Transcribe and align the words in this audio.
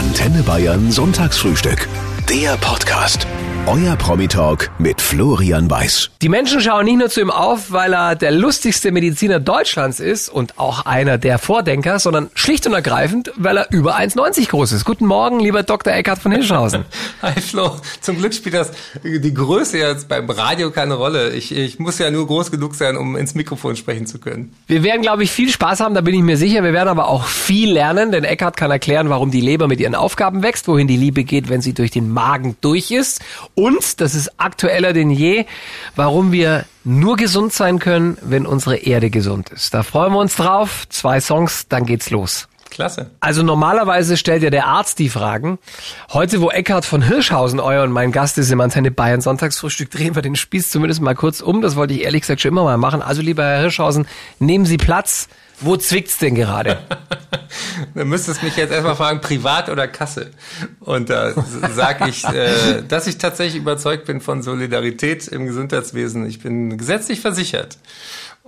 Antenne 0.00 0.42
Bayern 0.42 0.90
Sonntagsfrühstück. 0.90 1.86
Der 2.26 2.56
Podcast. 2.56 3.26
Euer 3.66 3.94
Promi-Talk 3.94 4.70
mit 4.78 5.02
Florian 5.02 5.70
Weiß. 5.70 6.10
Die 6.22 6.30
Menschen 6.30 6.62
schauen 6.62 6.86
nicht 6.86 6.98
nur 6.98 7.10
zu 7.10 7.20
ihm 7.20 7.30
auf, 7.30 7.70
weil 7.70 7.92
er 7.92 8.16
der 8.16 8.32
lustigste 8.32 8.90
Mediziner 8.90 9.38
Deutschlands 9.38 10.00
ist 10.00 10.30
und 10.30 10.58
auch 10.58 10.86
einer 10.86 11.18
der 11.18 11.38
Vordenker, 11.38 11.98
sondern 11.98 12.30
schlicht 12.34 12.66
und 12.66 12.72
ergreifend, 12.72 13.30
weil 13.36 13.58
er 13.58 13.70
über 13.70 13.98
1,90 13.98 14.48
groß 14.48 14.72
ist. 14.72 14.86
Guten 14.86 15.04
Morgen, 15.06 15.40
lieber 15.40 15.62
Dr. 15.62 15.92
Eckhard 15.92 16.20
von 16.20 16.32
Hirschhausen. 16.32 16.86
Hi 17.22 17.38
Flo, 17.38 17.76
zum 18.00 18.16
Glück 18.16 18.32
spielt 18.32 18.54
das 18.54 18.72
die 19.04 19.34
Größe 19.34 19.78
jetzt 19.78 20.08
beim 20.08 20.28
Radio 20.30 20.70
keine 20.70 20.94
Rolle. 20.94 21.30
Ich, 21.30 21.54
ich 21.54 21.78
muss 21.78 21.98
ja 21.98 22.10
nur 22.10 22.26
groß 22.26 22.50
genug 22.50 22.74
sein, 22.74 22.96
um 22.96 23.14
ins 23.14 23.34
Mikrofon 23.34 23.76
sprechen 23.76 24.06
zu 24.06 24.18
können. 24.18 24.54
Wir 24.68 24.82
werden, 24.82 25.02
glaube 25.02 25.22
ich, 25.22 25.30
viel 25.30 25.50
Spaß 25.50 25.80
haben, 25.80 25.94
da 25.94 26.00
bin 26.00 26.14
ich 26.14 26.22
mir 26.22 26.38
sicher. 26.38 26.64
Wir 26.64 26.72
werden 26.72 26.88
aber 26.88 27.08
auch 27.08 27.26
viel 27.26 27.70
lernen, 27.72 28.10
denn 28.10 28.24
Eckhard 28.24 28.56
kann 28.56 28.70
erklären, 28.70 29.10
warum 29.10 29.30
die 29.30 29.42
Leber 29.42 29.68
mit 29.68 29.80
ihren 29.80 29.94
Aufgaben 29.94 30.42
wächst, 30.42 30.66
wohin 30.66 30.88
die 30.88 30.96
Liebe 30.96 31.24
geht, 31.24 31.50
wenn 31.50 31.60
sie 31.60 31.74
durch 31.74 31.90
den 31.90 32.10
Magen 32.10 32.56
durch 32.62 32.90
ist 32.90 33.20
und, 33.60 34.00
das 34.00 34.14
ist 34.14 34.40
aktueller 34.40 34.92
denn 34.92 35.10
je, 35.10 35.44
warum 35.94 36.32
wir 36.32 36.64
nur 36.84 37.16
gesund 37.16 37.52
sein 37.52 37.78
können, 37.78 38.16
wenn 38.22 38.46
unsere 38.46 38.76
Erde 38.76 39.10
gesund 39.10 39.50
ist. 39.50 39.74
Da 39.74 39.82
freuen 39.82 40.12
wir 40.12 40.18
uns 40.18 40.36
drauf. 40.36 40.86
Zwei 40.88 41.20
Songs, 41.20 41.66
dann 41.68 41.84
geht's 41.84 42.10
los. 42.10 42.48
Klasse. 42.80 43.10
Also 43.20 43.42
normalerweise 43.42 44.16
stellt 44.16 44.42
ja 44.42 44.48
der 44.48 44.66
Arzt 44.66 44.98
die 45.00 45.10
Fragen. 45.10 45.58
Heute, 46.14 46.40
wo 46.40 46.48
Eckhard 46.48 46.86
von 46.86 47.02
Hirschhausen 47.02 47.60
euer 47.60 47.82
und 47.82 47.92
mein 47.92 48.10
Gast 48.10 48.38
ist 48.38 48.50
im 48.50 48.58
Antenne 48.62 48.90
Bayern 48.90 49.20
Sonntagsfrühstück, 49.20 49.90
drehen 49.90 50.14
wir 50.14 50.22
den 50.22 50.34
Spieß 50.34 50.70
zumindest 50.70 51.02
mal 51.02 51.14
kurz 51.14 51.42
um. 51.42 51.60
Das 51.60 51.76
wollte 51.76 51.92
ich 51.92 52.04
ehrlich 52.04 52.22
gesagt 52.22 52.40
schon 52.40 52.52
immer 52.52 52.64
mal 52.64 52.78
machen. 52.78 53.02
Also 53.02 53.20
lieber 53.20 53.44
Herr 53.44 53.60
Hirschhausen, 53.60 54.06
nehmen 54.38 54.64
Sie 54.64 54.78
Platz. 54.78 55.28
Wo 55.60 55.76
zwickt's 55.76 56.16
denn 56.16 56.34
gerade? 56.34 56.78
Du 57.94 58.04
müsstest 58.04 58.42
mich 58.42 58.56
jetzt 58.56 58.70
erstmal 58.70 58.94
fragen, 58.94 59.20
privat 59.20 59.68
oder 59.68 59.88
Kasse? 59.88 60.30
Und 60.78 61.10
da 61.10 61.32
sage 61.74 62.08
ich, 62.08 62.24
äh, 62.24 62.82
dass 62.86 63.08
ich 63.08 63.18
tatsächlich 63.18 63.60
überzeugt 63.60 64.04
bin 64.04 64.20
von 64.20 64.42
Solidarität 64.42 65.26
im 65.26 65.46
Gesundheitswesen. 65.46 66.26
Ich 66.26 66.40
bin 66.40 66.78
gesetzlich 66.78 67.20
versichert. 67.20 67.78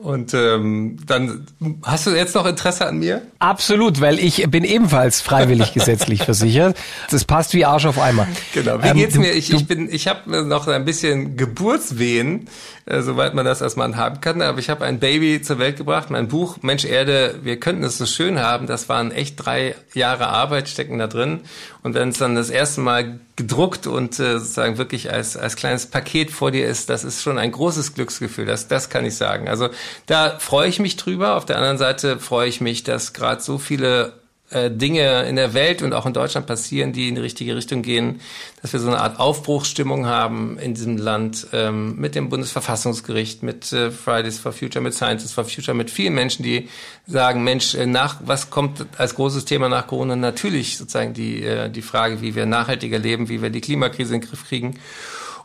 Und 0.03 0.35
ähm, 0.35 0.97
dann 1.07 1.47
hast 1.85 2.07
du 2.07 2.11
jetzt 2.11 2.35
noch 2.35 2.45
Interesse 2.45 2.87
an 2.87 2.99
mir? 2.99 3.23
Absolut, 3.39 4.01
weil 4.01 4.19
ich 4.19 4.51
bin 4.51 4.65
ebenfalls 4.65 5.21
freiwillig 5.21 5.73
gesetzlich 5.75 6.25
versichert. 6.25 6.77
Das 7.11 7.25
passt 7.25 7.55
wie 7.55 7.65
Arsch 7.65 7.87
auf 7.87 8.01
Eimer. 8.01 8.27
Genau. 8.53 8.83
Wie 8.83 8.89
ähm, 8.89 8.97
geht's 8.97 9.15
du, 9.15 9.21
mir? 9.21 9.33
Ich, 9.33 9.53
ich 9.53 9.67
bin, 9.67 9.89
ich 9.93 10.09
habe 10.09 10.45
noch 10.45 10.67
ein 10.67 10.85
bisschen 10.85 11.37
Geburtswehen, 11.37 12.49
äh, 12.85 13.01
soweit 13.03 13.35
man 13.35 13.45
das 13.45 13.63
als 13.63 13.77
Mann 13.77 13.97
haben 13.97 14.21
kann. 14.21 14.43
Aber 14.43 14.59
ich 14.59 14.69
habe 14.69 14.85
ein 14.85 14.99
Baby 14.99 15.41
zur 15.41 15.59
Welt 15.59 15.77
gebracht. 15.77 16.11
Mein 16.11 16.29
Buch 16.29 16.59
Mensch 16.63 16.85
Erde, 16.85 17.37
wir 17.43 17.59
könnten 17.61 17.85
es 17.85 17.99
so 17.99 18.07
schön 18.07 18.41
haben. 18.41 18.67
Das 18.67 18.89
waren 18.89 19.13
echt 19.13 19.37
drei 19.45 19.75
Jahre 19.95 20.29
Arbeit 20.29 20.69
stecken 20.69 20.99
da 20.99 21.07
drin. 21.07 21.41
Und 21.83 21.95
wenn 21.95 22.09
es 22.09 22.19
dann 22.19 22.35
das 22.35 22.51
erste 22.51 22.81
Mal 22.81 23.21
gedruckt 23.37 23.87
und 23.87 24.19
äh, 24.19 24.39
sozusagen 24.39 24.79
wirklich 24.79 25.13
als, 25.13 25.37
als 25.37 25.57
kleines 25.57 25.87
Paket 25.87 26.31
vor 26.31 26.51
dir 26.51 26.67
ist, 26.67 26.91
das 26.91 27.05
ist 27.05 27.23
schon 27.23 27.39
ein 27.39 27.53
großes 27.53 27.95
Glücksgefühl, 27.95 28.47
das, 28.47 28.69
das 28.69 28.91
kann 28.91 29.05
ich 29.05 29.17
sagen. 29.17 29.49
Also 29.49 29.69
da 30.07 30.39
freue 30.39 30.69
ich 30.69 30.79
mich 30.79 30.97
drüber. 30.97 31.37
Auf 31.37 31.45
der 31.45 31.57
anderen 31.57 31.79
Seite 31.79 32.19
freue 32.19 32.49
ich 32.49 32.61
mich, 32.61 32.85
dass 32.85 33.13
gerade 33.13 33.41
so 33.41 33.59
viele 33.59 34.22
äh, 34.53 34.71
Dinge 34.71 35.23
in 35.25 35.37
der 35.37 35.55
Welt 35.55 35.83
und 35.83 35.93
auch 35.93 36.07
in 36.07 36.13
Deutschland 36.13 36.47
passieren, 36.47 36.93
die 36.93 37.09
in 37.09 37.15
die 37.15 37.21
richtige 37.21 37.57
Richtung 37.57 37.83
gehen, 37.83 38.21
dass 38.61 38.73
wir 38.73 38.81
so 38.81 38.89
eine 38.89 39.01
Art 39.01 39.19
Aufbruchsstimmung 39.19 40.07
haben 40.07 40.59
in 40.59 40.75
diesem 40.75 40.97
Land 40.97 41.47
ähm, 41.53 41.97
mit 41.97 42.15
dem 42.15 42.29
Bundesverfassungsgericht, 42.29 43.43
mit 43.43 43.73
äh, 43.73 43.91
Fridays 43.91 44.39
for 44.39 44.53
Future, 44.53 44.83
mit 44.83 44.95
Scientists 44.95 45.33
for 45.33 45.45
Future, 45.45 45.77
mit 45.77 45.91
vielen 45.91 46.15
Menschen, 46.15 46.43
die 46.43 46.69
sagen, 47.07 47.45
Mensch, 47.45 47.75
äh, 47.75 47.87
nach 47.87 48.17
was 48.25 48.51
kommt 48.51 48.87
als 48.99 49.15
großes 49.15 49.45
Thema 49.45 49.69
nach 49.69 49.87
Corona? 49.87 50.17
Natürlich 50.17 50.79
sozusagen 50.79 51.15
die 51.15 51.43
äh, 51.43 51.71
die 51.71 51.83
Frage, 51.83 52.21
wie 52.21 52.35
wir 52.35 52.47
nachhaltiger 52.47 52.99
leben, 52.99 53.29
wie 53.29 53.43
wir 53.43 53.51
die 53.51 53.61
Klimakrise 53.61 54.15
in 54.15 54.21
den 54.21 54.29
Griff 54.29 54.47
kriegen. 54.47 54.79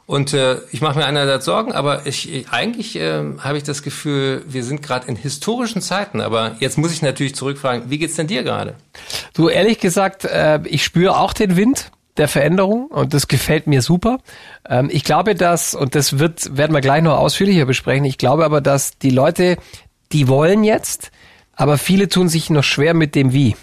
Und 0.08 0.34
äh, 0.34 0.60
ich 0.72 0.80
mache 0.80 0.98
mir 0.98 1.06
einerseits 1.06 1.44
Sorgen, 1.44 1.74
aber 1.74 2.08
ich, 2.08 2.34
ich 2.34 2.50
eigentlich 2.50 2.96
äh, 2.96 3.24
habe 3.40 3.58
ich 3.58 3.64
das 3.64 3.84
Gefühl, 3.84 4.42
wir 4.48 4.64
sind 4.64 4.82
gerade 4.82 5.06
in 5.10 5.18
historischen 5.18 5.82
Zeiten. 5.82 6.22
Aber 6.22 6.56
jetzt 6.60 6.78
muss 6.78 6.94
ich 6.94 7.02
natürlich 7.02 7.36
zurückfragen, 7.36 7.90
wie 7.90 7.98
geht's 7.98 8.16
denn 8.16 8.28
dir 8.28 8.44
gerade? 8.44 8.76
Du, 9.34 9.50
ehrlich 9.50 9.80
gesagt, 9.80 10.24
äh, 10.24 10.62
ich 10.64 10.86
spüre 10.86 11.18
auch 11.18 11.34
den 11.34 11.58
Wind 11.58 11.92
der 12.16 12.30
Veränderung 12.30 12.88
und 12.88 13.14
das 13.14 13.28
gefällt 13.28 13.68
mir 13.68 13.82
super. 13.82 14.20
Ähm, 14.68 14.90
ich 14.90 15.04
glaube, 15.04 15.36
dass, 15.36 15.76
und 15.76 15.94
das 15.94 16.20
wird, 16.20 16.56
werden 16.56 16.74
wir 16.74 16.82
gleich 16.82 17.04
noch 17.04 17.18
ausführlicher 17.18 17.66
besprechen, 17.66 18.06
ich 18.06 18.18
glaube 18.18 18.46
aber, 18.46 18.62
dass 18.62 18.98
die 18.98 19.12
Leute, 19.12 19.58
die 20.14 20.30
wollen 20.30 20.64
jetzt, 20.64 21.12
aber 21.54 21.78
viele 21.78 22.08
tun 22.08 22.30
sich 22.30 22.50
noch 22.50 22.64
schwer 22.64 22.94
mit 22.94 23.14
dem 23.14 23.34
Wie. 23.34 23.58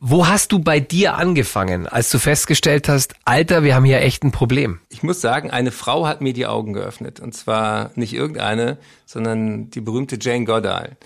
Wo 0.00 0.26
hast 0.26 0.52
du 0.52 0.58
bei 0.58 0.80
dir 0.80 1.14
angefangen, 1.14 1.86
als 1.86 2.10
du 2.10 2.18
festgestellt 2.18 2.88
hast, 2.88 3.14
Alter, 3.24 3.62
wir 3.64 3.74
haben 3.74 3.84
hier 3.84 4.00
echt 4.00 4.24
ein 4.24 4.32
Problem? 4.32 4.80
Ich 4.88 5.02
muss 5.02 5.20
sagen, 5.20 5.50
eine 5.50 5.72
Frau 5.72 6.06
hat 6.06 6.20
mir 6.20 6.32
die 6.32 6.46
Augen 6.46 6.72
geöffnet. 6.72 7.20
Und 7.20 7.34
zwar 7.34 7.90
nicht 7.94 8.12
irgendeine, 8.12 8.78
sondern 9.06 9.70
die 9.70 9.80
berühmte 9.80 10.18
Jane 10.20 10.44
Goddard, 10.44 10.96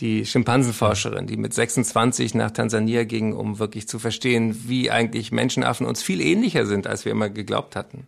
die 0.00 0.26
Schimpansenforscherin, 0.26 1.26
die 1.26 1.36
mit 1.36 1.54
26 1.54 2.34
nach 2.34 2.50
Tansania 2.50 3.04
ging, 3.04 3.32
um 3.32 3.58
wirklich 3.58 3.88
zu 3.88 3.98
verstehen, 3.98 4.68
wie 4.68 4.90
eigentlich 4.90 5.32
Menschenaffen 5.32 5.86
uns 5.86 6.02
viel 6.02 6.20
ähnlicher 6.20 6.66
sind, 6.66 6.86
als 6.86 7.04
wir 7.04 7.12
immer 7.12 7.30
geglaubt 7.30 7.76
hatten. 7.76 8.06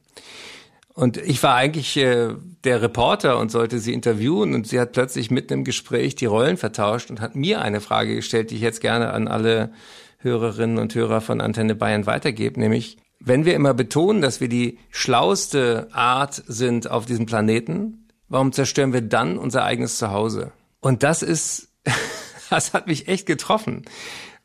Und 0.98 1.16
ich 1.16 1.40
war 1.44 1.54
eigentlich 1.54 1.96
äh, 1.96 2.34
der 2.64 2.82
Reporter 2.82 3.38
und 3.38 3.52
sollte 3.52 3.78
sie 3.78 3.92
interviewen 3.92 4.52
und 4.52 4.66
sie 4.66 4.80
hat 4.80 4.90
plötzlich 4.90 5.30
mitten 5.30 5.52
im 5.52 5.62
Gespräch 5.62 6.16
die 6.16 6.26
Rollen 6.26 6.56
vertauscht 6.56 7.08
und 7.08 7.20
hat 7.20 7.36
mir 7.36 7.62
eine 7.62 7.80
Frage 7.80 8.16
gestellt, 8.16 8.50
die 8.50 8.56
ich 8.56 8.62
jetzt 8.62 8.80
gerne 8.80 9.12
an 9.12 9.28
alle 9.28 9.70
Hörerinnen 10.18 10.76
und 10.78 10.92
Hörer 10.96 11.20
von 11.20 11.40
Antenne 11.40 11.76
Bayern 11.76 12.06
weitergebe, 12.06 12.58
nämlich 12.58 12.96
wenn 13.20 13.44
wir 13.44 13.54
immer 13.54 13.74
betonen, 13.74 14.22
dass 14.22 14.40
wir 14.40 14.48
die 14.48 14.80
schlauste 14.90 15.86
Art 15.92 16.42
sind 16.48 16.90
auf 16.90 17.06
diesem 17.06 17.26
Planeten, 17.26 18.08
warum 18.28 18.50
zerstören 18.50 18.92
wir 18.92 19.02
dann 19.02 19.38
unser 19.38 19.64
eigenes 19.64 19.98
Zuhause? 19.98 20.50
Und 20.80 21.04
das 21.04 21.22
ist, 21.22 21.68
das 22.50 22.74
hat 22.74 22.88
mich 22.88 23.06
echt 23.06 23.26
getroffen. 23.26 23.84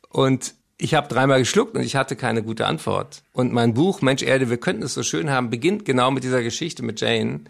Und 0.08 0.54
ich 0.78 0.94
habe 0.94 1.08
dreimal 1.08 1.38
geschluckt 1.38 1.76
und 1.76 1.82
ich 1.82 1.96
hatte 1.96 2.16
keine 2.16 2.42
gute 2.42 2.66
Antwort. 2.66 3.22
Und 3.32 3.52
mein 3.52 3.74
Buch 3.74 4.02
Mensch 4.02 4.22
Erde, 4.22 4.50
wir 4.50 4.56
könnten 4.56 4.82
es 4.82 4.94
so 4.94 5.02
schön 5.02 5.30
haben, 5.30 5.50
beginnt 5.50 5.84
genau 5.84 6.10
mit 6.10 6.24
dieser 6.24 6.42
Geschichte 6.42 6.82
mit 6.82 7.00
Jane, 7.00 7.40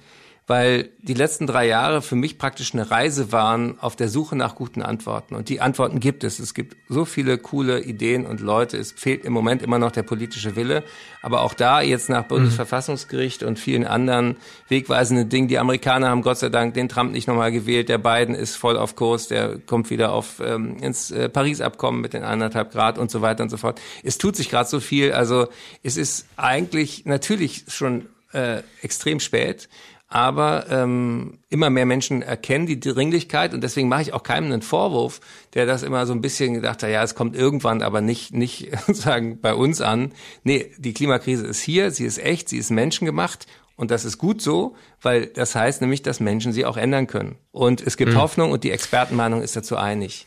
weil 0.47 0.91
die 1.01 1.15
letzten 1.15 1.47
drei 1.47 1.67
Jahre 1.67 2.03
für 2.03 2.17
mich 2.17 2.37
praktisch 2.37 2.75
eine 2.75 2.91
Reise 2.91 3.33
waren 3.33 3.79
auf 3.81 3.97
der 3.97 4.11
Suche 4.11 4.37
nach 4.37 4.55
guten 4.55 4.83
Antworten. 4.83 5.35
Und 5.35 5.49
die 5.49 5.63
Antworten 5.63 6.01
gibt 6.01 6.23
es. 6.23 6.39
Es 6.39 6.53
gibt 6.53 6.77
so 6.89 7.07
viele 7.07 7.39
coole 7.39 7.81
Ideen 7.81 8.27
und 8.27 8.41
Leute. 8.41 8.77
Es 8.77 8.93
fehlt 8.93 9.25
im 9.25 9.33
Moment 9.33 9.63
immer 9.63 9.79
noch 9.79 9.91
der 9.91 10.03
politische 10.03 10.55
Wille. 10.55 10.85
Aber 11.23 11.41
auch 11.41 11.55
da 11.55 11.81
jetzt 11.81 12.11
nach 12.11 12.25
Bundesverfassungsgericht 12.25 13.43
und 13.43 13.59
vielen 13.59 13.87
anderen 13.87 14.37
wegweisenden 14.69 15.31
Dingen. 15.31 15.49
Die 15.49 15.59
Amerikaner 15.59 16.11
haben 16.11 16.21
Gott 16.21 16.39
sei 16.39 16.51
Dank 16.51 16.75
den 16.75 16.91
Trump 16.91 17.13
nicht 17.13 17.27
nochmal 17.27 17.51
gewählt. 17.51 17.89
Der 17.89 17.99
Biden 17.99 18.35
ist 18.35 18.57
voll 18.57 18.77
auf 18.77 18.97
Kurs. 18.97 19.29
Der 19.29 19.59
kommt 19.59 19.89
wieder 19.89 20.13
auf 20.13 20.43
ähm, 20.45 20.77
ins 20.77 21.11
äh, 21.11 21.31
Paris-Abkommen 21.31 22.03
mit 22.03 22.13
den 22.13 22.23
eineinhalb 22.23 22.71
Grad 22.71 22.99
und 22.99 23.11
so 23.11 23.23
weiter 23.23 23.43
und 23.43 23.49
so 23.49 23.57
fort. 23.57 23.81
Es 24.03 24.19
tut 24.19 24.37
sich 24.37 24.51
gerade 24.51 24.69
so 24.69 24.81
viel. 24.81 25.13
Also 25.13 25.49
es 25.83 25.97
ist 25.97 26.27
eigentlich 26.37 27.07
natürlich 27.07 27.65
schon 27.69 28.09
äh, 28.35 28.63
extrem 28.83 29.21
spät 29.21 29.69
aber 30.09 30.67
ähm, 30.71 31.39
immer 31.49 31.71
mehr 31.71 31.87
Menschen 31.87 32.23
erkennen 32.23 32.67
die 32.67 32.79
Dringlichkeit 32.79 33.55
und 33.55 33.63
deswegen 33.63 33.89
mache 33.89 34.03
ich 34.03 34.13
auch 34.13 34.23
keinem 34.23 34.53
einen 34.53 34.63
Vorwurf, 34.63 35.21
der 35.55 35.67
das 35.67 35.83
immer 35.83 36.07
so 36.07 36.13
ein 36.13 36.21
bisschen 36.21 36.55
gedacht 36.55 36.83
hat, 36.83 36.91
ja, 36.91 37.03
es 37.03 37.15
kommt 37.15 37.35
irgendwann, 37.35 37.83
aber 37.83 38.01
nicht 38.01 38.33
nicht 38.33 38.71
sagen 38.87 39.41
bei 39.41 39.55
uns 39.55 39.81
an. 39.81 40.13
Nee, 40.43 40.71
die 40.79 40.95
Klimakrise 40.95 41.47
ist 41.47 41.61
hier, 41.61 41.91
sie 41.91 42.05
ist 42.05 42.19
echt, 42.19 42.49
sie 42.49 42.59
ist 42.59 42.71
menschengemacht 42.71 43.47
und 43.77 43.91
das 43.91 44.05
ist 44.05 44.19
gut 44.19 44.41
so, 44.41 44.77
weil 45.03 45.27
das 45.27 45.55
heißt 45.55 45.81
nämlich, 45.81 46.03
dass 46.03 46.21
Menschen 46.21 46.53
sie 46.53 46.65
auch 46.65 46.77
ändern 46.77 47.07
können. 47.07 47.37
Und 47.51 47.81
es 47.81 47.97
gibt 47.97 48.13
mhm. 48.13 48.19
Hoffnung 48.19 48.53
und 48.53 48.63
die 48.63 48.71
Expertenmeinung 48.71 49.43
ist 49.43 49.57
dazu 49.57 49.77
einig. 49.77 50.27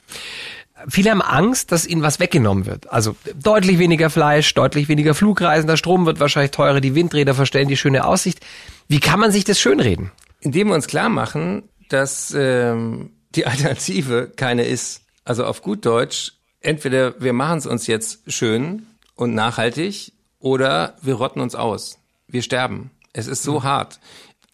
Viele 0.87 1.11
haben 1.11 1.21
Angst, 1.21 1.71
dass 1.71 1.87
ihnen 1.87 2.03
was 2.03 2.19
weggenommen 2.19 2.65
wird. 2.65 2.91
Also 2.91 3.15
deutlich 3.35 3.79
weniger 3.79 4.09
Fleisch, 4.09 4.53
deutlich 4.53 4.87
weniger 4.87 5.15
Flugreisen, 5.15 5.67
der 5.67 5.77
Strom 5.77 6.05
wird 6.05 6.19
wahrscheinlich 6.19 6.51
teurer, 6.51 6.81
die 6.81 6.93
Windräder 6.93 7.33
verstellen 7.33 7.67
die 7.67 7.77
schöne 7.77 8.05
Aussicht. 8.05 8.39
Wie 8.87 8.99
kann 8.99 9.19
man 9.19 9.31
sich 9.31 9.43
das 9.43 9.59
schönreden? 9.59 10.11
Indem 10.39 10.67
wir 10.67 10.75
uns 10.75 10.87
klar 10.87 11.09
machen, 11.09 11.63
dass 11.89 12.33
ähm, 12.37 13.11
die 13.35 13.45
Alternative 13.45 14.31
keine 14.35 14.65
ist. 14.65 15.01
Also 15.25 15.45
auf 15.45 15.61
gut 15.61 15.85
Deutsch, 15.85 16.33
entweder 16.61 17.19
wir 17.19 17.33
machen 17.33 17.57
es 17.57 17.65
uns 17.65 17.87
jetzt 17.87 18.31
schön 18.31 18.85
und 19.15 19.33
nachhaltig 19.33 20.13
oder 20.39 20.95
wir 21.01 21.15
rotten 21.15 21.41
uns 21.41 21.55
aus. 21.55 21.97
Wir 22.27 22.41
sterben. 22.41 22.91
Es 23.13 23.27
ist 23.27 23.43
so 23.43 23.59
mhm. 23.59 23.63
hart. 23.63 23.99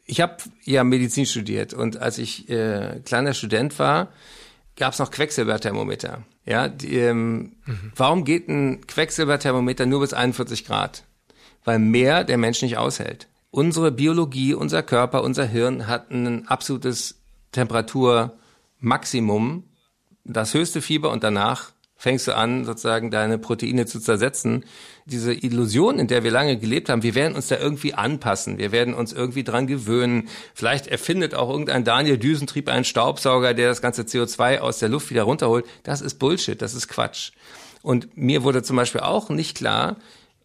Ich 0.05 0.21
habe 0.21 0.37
ja 0.63 0.83
Medizin 0.83 1.25
studiert 1.25 1.73
und 1.73 1.97
als 1.97 2.17
ich 2.17 2.49
äh, 2.49 3.01
kleiner 3.05 3.33
Student 3.33 3.77
war, 3.79 4.09
gab 4.75 4.93
es 4.93 4.99
noch 4.99 5.11
Quecksilberthermometer. 5.11 6.23
Ja, 6.45 6.67
die, 6.67 6.97
ähm, 6.97 7.53
mhm. 7.65 7.91
warum 7.95 8.25
geht 8.25 8.47
ein 8.47 8.85
Quecksilberthermometer 8.87 9.85
nur 9.85 10.01
bis 10.01 10.13
41 10.13 10.65
Grad? 10.65 11.03
Weil 11.63 11.79
mehr 11.79 12.23
der 12.23 12.37
Mensch 12.37 12.61
nicht 12.61 12.77
aushält 12.77 13.27
unsere 13.53 13.91
Biologie, 13.91 14.53
unser 14.55 14.81
Körper, 14.81 15.23
unser 15.23 15.45
Hirn 15.45 15.85
hat 15.85 16.09
ein 16.09 16.47
absolutes 16.47 17.19
Temperaturmaximum, 17.51 19.65
das 20.23 20.55
höchste 20.55 20.81
Fieber 20.81 21.11
und 21.11 21.23
danach 21.23 21.72
fängst 22.03 22.27
du 22.27 22.35
an, 22.35 22.65
sozusagen 22.65 23.11
deine 23.11 23.37
Proteine 23.37 23.85
zu 23.85 23.97
zersetzen. 23.97 24.65
Diese 25.05 25.33
Illusion, 25.33 25.99
in 25.99 26.07
der 26.07 26.25
wir 26.25 26.31
lange 26.31 26.57
gelebt 26.57 26.89
haben, 26.89 27.01
wir 27.01 27.15
werden 27.15 27.33
uns 27.33 27.47
da 27.47 27.57
irgendwie 27.57 27.93
anpassen, 27.93 28.57
wir 28.57 28.73
werden 28.73 28.93
uns 28.93 29.13
irgendwie 29.13 29.45
dran 29.45 29.67
gewöhnen. 29.67 30.27
Vielleicht 30.53 30.87
erfindet 30.87 31.33
auch 31.33 31.49
irgendein 31.49 31.85
Daniel 31.85 32.17
Düsentrieb 32.17 32.67
einen 32.67 32.83
Staubsauger, 32.83 33.53
der 33.53 33.69
das 33.69 33.81
ganze 33.81 34.01
CO2 34.01 34.59
aus 34.59 34.79
der 34.79 34.89
Luft 34.89 35.11
wieder 35.11 35.23
runterholt. 35.23 35.65
Das 35.83 36.01
ist 36.01 36.19
Bullshit, 36.19 36.61
das 36.61 36.73
ist 36.73 36.89
Quatsch. 36.89 37.31
Und 37.83 38.17
mir 38.17 38.43
wurde 38.43 38.63
zum 38.63 38.75
Beispiel 38.75 39.01
auch 39.01 39.29
nicht 39.29 39.55
klar, 39.55 39.95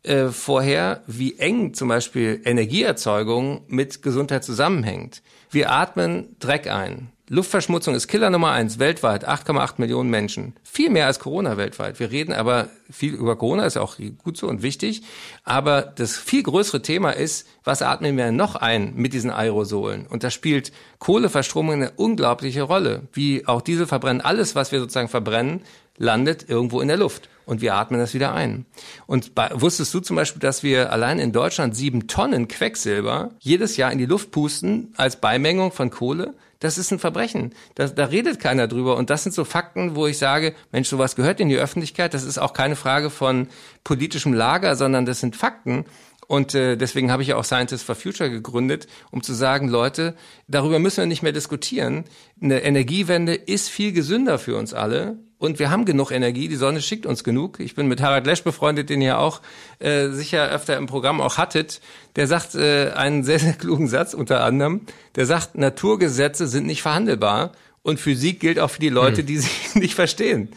äh, 0.04 0.28
vorher, 0.28 1.02
wie 1.08 1.40
eng 1.40 1.74
zum 1.74 1.88
Beispiel 1.88 2.40
Energieerzeugung 2.44 3.62
mit 3.66 4.02
Gesundheit 4.02 4.44
zusammenhängt. 4.44 5.22
Wir 5.50 5.72
atmen 5.72 6.36
Dreck 6.38 6.70
ein. 6.70 7.10
Luftverschmutzung 7.28 7.94
ist 7.94 8.08
Killer 8.08 8.30
Nummer 8.30 8.52
eins 8.52 8.78
weltweit, 8.78 9.28
8,8 9.28 9.74
Millionen 9.78 10.08
Menschen. 10.08 10.54
Viel 10.62 10.90
mehr 10.90 11.06
als 11.06 11.18
Corona 11.18 11.56
weltweit. 11.56 12.00
Wir 12.00 12.10
reden 12.10 12.32
aber 12.32 12.68
viel 12.90 13.14
über 13.14 13.36
Corona, 13.36 13.66
ist 13.66 13.76
auch 13.76 13.96
gut 14.22 14.36
so 14.36 14.48
und 14.48 14.62
wichtig. 14.62 15.02
Aber 15.44 15.82
das 15.82 16.16
viel 16.16 16.42
größere 16.42 16.82
Thema 16.82 17.10
ist, 17.10 17.46
was 17.64 17.82
atmen 17.82 18.16
wir 18.16 18.32
noch 18.32 18.56
ein 18.56 18.94
mit 18.94 19.12
diesen 19.12 19.30
Aerosolen? 19.30 20.06
Und 20.06 20.24
da 20.24 20.30
spielt 20.30 20.72
Kohleverstromung 20.98 21.74
eine 21.74 21.90
unglaubliche 21.92 22.62
Rolle. 22.62 23.02
Wie 23.12 23.46
auch 23.46 23.62
Diesel 23.62 23.86
verbrennen, 23.86 24.20
alles, 24.20 24.54
was 24.54 24.72
wir 24.72 24.80
sozusagen 24.80 25.08
verbrennen, 25.08 25.62
landet 25.98 26.48
irgendwo 26.48 26.80
in 26.80 26.88
der 26.88 26.96
Luft 26.96 27.28
und 27.48 27.60
wir 27.60 27.74
atmen 27.74 27.98
das 27.98 28.14
wieder 28.14 28.34
ein. 28.34 28.66
Und 29.06 29.34
bei, 29.34 29.50
wusstest 29.54 29.92
du 29.94 30.00
zum 30.00 30.16
Beispiel, 30.16 30.40
dass 30.40 30.62
wir 30.62 30.92
allein 30.92 31.18
in 31.18 31.32
Deutschland 31.32 31.74
sieben 31.74 32.06
Tonnen 32.06 32.46
Quecksilber 32.46 33.30
jedes 33.40 33.76
Jahr 33.76 33.90
in 33.90 33.98
die 33.98 34.06
Luft 34.06 34.30
pusten 34.30 34.92
als 34.96 35.16
Beimengung 35.16 35.72
von 35.72 35.90
Kohle? 35.90 36.34
Das 36.60 36.76
ist 36.76 36.90
ein 36.90 36.98
Verbrechen. 36.98 37.54
Da, 37.76 37.86
da 37.86 38.06
redet 38.06 38.40
keiner 38.40 38.66
drüber. 38.66 38.96
Und 38.96 39.10
das 39.10 39.22
sind 39.22 39.32
so 39.32 39.44
Fakten, 39.44 39.94
wo 39.94 40.06
ich 40.06 40.18
sage, 40.18 40.54
Mensch, 40.72 40.88
sowas 40.88 41.16
gehört 41.16 41.40
in 41.40 41.48
die 41.48 41.56
Öffentlichkeit. 41.56 42.14
Das 42.14 42.24
ist 42.24 42.38
auch 42.38 42.52
keine 42.52 42.76
Frage 42.78 43.10
von 43.10 43.48
politischem 43.84 44.32
Lager, 44.32 44.76
sondern 44.76 45.04
das 45.04 45.20
sind 45.20 45.36
Fakten. 45.36 45.84
Und 46.26 46.54
äh, 46.54 46.76
deswegen 46.76 47.10
habe 47.10 47.22
ich 47.22 47.28
ja 47.28 47.36
auch 47.36 47.44
Scientists 47.44 47.84
for 47.84 47.94
Future 47.94 48.30
gegründet, 48.30 48.86
um 49.10 49.22
zu 49.22 49.32
sagen, 49.32 49.68
Leute, 49.68 50.14
darüber 50.46 50.78
müssen 50.78 50.98
wir 50.98 51.06
nicht 51.06 51.22
mehr 51.22 51.32
diskutieren. 51.32 52.04
Eine 52.40 52.62
Energiewende 52.62 53.34
ist 53.34 53.70
viel 53.70 53.92
gesünder 53.92 54.38
für 54.38 54.56
uns 54.56 54.74
alle 54.74 55.18
und 55.38 55.60
wir 55.60 55.70
haben 55.70 55.84
genug 55.84 56.10
Energie, 56.10 56.48
die 56.48 56.56
Sonne 56.56 56.82
schickt 56.82 57.06
uns 57.06 57.22
genug. 57.22 57.60
Ich 57.60 57.76
bin 57.76 57.86
mit 57.86 58.02
Harald 58.02 58.26
Lesch 58.26 58.42
befreundet, 58.42 58.90
den 58.90 59.00
ihr 59.00 59.18
auch 59.18 59.40
äh, 59.78 60.08
sicher 60.08 60.50
öfter 60.50 60.76
im 60.76 60.86
Programm 60.86 61.20
auch 61.20 61.38
hattet. 61.38 61.80
Der 62.16 62.26
sagt 62.26 62.56
äh, 62.56 62.90
einen 62.90 63.22
sehr, 63.22 63.38
sehr 63.38 63.52
klugen 63.52 63.86
Satz 63.86 64.14
unter 64.14 64.42
anderem. 64.42 64.82
Der 65.14 65.26
sagt, 65.26 65.56
Naturgesetze 65.56 66.48
sind 66.48 66.66
nicht 66.66 66.82
verhandelbar 66.82 67.52
und 67.82 68.00
Physik 68.00 68.40
gilt 68.40 68.58
auch 68.58 68.70
für 68.70 68.80
die 68.80 68.88
Leute, 68.88 69.18
hm. 69.18 69.26
die 69.26 69.38
sie 69.38 69.50
nicht 69.78 69.94
verstehen. 69.94 70.48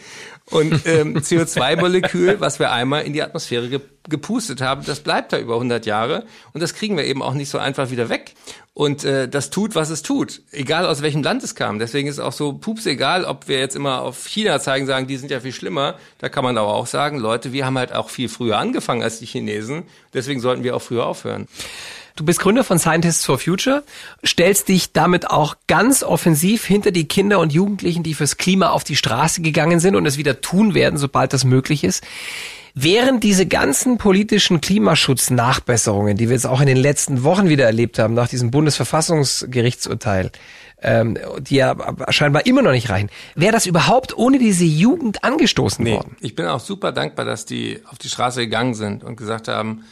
Und 0.51 0.85
ähm, 0.85 1.17
CO2-Molekül, 1.17 2.39
was 2.39 2.59
wir 2.59 2.71
einmal 2.71 3.03
in 3.03 3.13
die 3.13 3.23
Atmosphäre 3.23 3.69
ge 3.69 3.81
gepustet 4.09 4.61
haben, 4.61 4.83
das 4.83 5.01
bleibt 5.01 5.31
da 5.31 5.37
über 5.37 5.53
100 5.53 5.85
Jahre 5.85 6.25
und 6.53 6.61
das 6.63 6.73
kriegen 6.73 6.97
wir 6.97 7.05
eben 7.05 7.21
auch 7.21 7.35
nicht 7.35 7.49
so 7.49 7.59
einfach 7.59 7.91
wieder 7.91 8.09
weg. 8.09 8.33
Und 8.73 9.03
äh, 9.03 9.29
das 9.29 9.51
tut, 9.51 9.75
was 9.75 9.91
es 9.91 10.01
tut, 10.01 10.41
egal 10.51 10.87
aus 10.87 11.03
welchem 11.03 11.21
Land 11.21 11.43
es 11.43 11.53
kam. 11.53 11.77
Deswegen 11.77 12.07
ist 12.07 12.17
auch 12.19 12.31
so 12.31 12.53
pups 12.53 12.87
egal, 12.87 13.25
ob 13.25 13.47
wir 13.47 13.59
jetzt 13.59 13.75
immer 13.75 14.01
auf 14.01 14.25
China 14.25 14.59
zeigen, 14.59 14.87
sagen, 14.87 15.05
die 15.05 15.17
sind 15.17 15.29
ja 15.29 15.41
viel 15.41 15.51
schlimmer. 15.51 15.99
Da 16.17 16.29
kann 16.29 16.43
man 16.43 16.57
aber 16.57 16.73
auch 16.73 16.87
sagen, 16.87 17.19
Leute, 17.19 17.53
wir 17.53 17.65
haben 17.65 17.77
halt 17.77 17.93
auch 17.93 18.09
viel 18.09 18.27
früher 18.27 18.57
angefangen 18.57 19.03
als 19.03 19.19
die 19.19 19.27
Chinesen. 19.27 19.83
Deswegen 20.15 20.39
sollten 20.39 20.63
wir 20.63 20.75
auch 20.75 20.81
früher 20.81 21.05
aufhören. 21.05 21.47
Du 22.15 22.25
bist 22.25 22.39
Gründer 22.39 22.63
von 22.63 22.79
Scientists 22.79 23.25
for 23.25 23.39
Future, 23.39 23.83
stellst 24.25 24.67
dich 24.67 24.91
damit 24.91 25.29
auch 25.29 25.55
ganz 25.67 26.03
offensiv 26.03 26.65
hinter 26.65 26.91
die 26.91 27.07
Kinder 27.07 27.39
und 27.39 27.53
Jugendlichen, 27.53 28.03
die 28.03 28.13
fürs 28.13 28.37
Klima 28.37 28.69
auf 28.69 28.83
die 28.83 28.95
Straße 28.95 29.41
gegangen 29.41 29.79
sind 29.79 29.95
und 29.95 30.05
es 30.05 30.17
wieder 30.17 30.41
tun 30.41 30.73
werden, 30.73 30.97
sobald 30.97 31.33
das 31.33 31.43
möglich 31.43 31.83
ist. 31.83 32.03
Während 32.73 33.23
diese 33.23 33.45
ganzen 33.45 33.97
politischen 33.97 34.61
Klimaschutznachbesserungen, 34.61 36.15
die 36.15 36.29
wir 36.29 36.35
jetzt 36.35 36.47
auch 36.47 36.61
in 36.61 36.67
den 36.67 36.77
letzten 36.77 37.23
Wochen 37.23 37.49
wieder 37.49 37.65
erlebt 37.65 37.99
haben, 37.99 38.13
nach 38.13 38.29
diesem 38.29 38.49
Bundesverfassungsgerichtsurteil, 38.49 40.31
ähm, 40.81 41.17
die 41.39 41.55
ja 41.55 41.75
scheinbar 42.09 42.45
immer 42.45 42.61
noch 42.61 42.71
nicht 42.71 42.89
reichen, 42.89 43.09
wäre 43.35 43.51
das 43.51 43.65
überhaupt 43.65 44.17
ohne 44.17 44.39
diese 44.39 44.63
Jugend 44.63 45.23
angestoßen 45.23 45.83
nee, 45.83 45.93
worden? 45.93 46.15
Ich 46.21 46.35
bin 46.35 46.45
auch 46.47 46.61
super 46.61 46.91
dankbar, 46.93 47.25
dass 47.25 47.45
die 47.45 47.81
auf 47.85 47.97
die 47.97 48.09
Straße 48.09 48.41
gegangen 48.41 48.73
sind 48.73 49.03
und 49.03 49.17
gesagt 49.17 49.49
haben, 49.49 49.83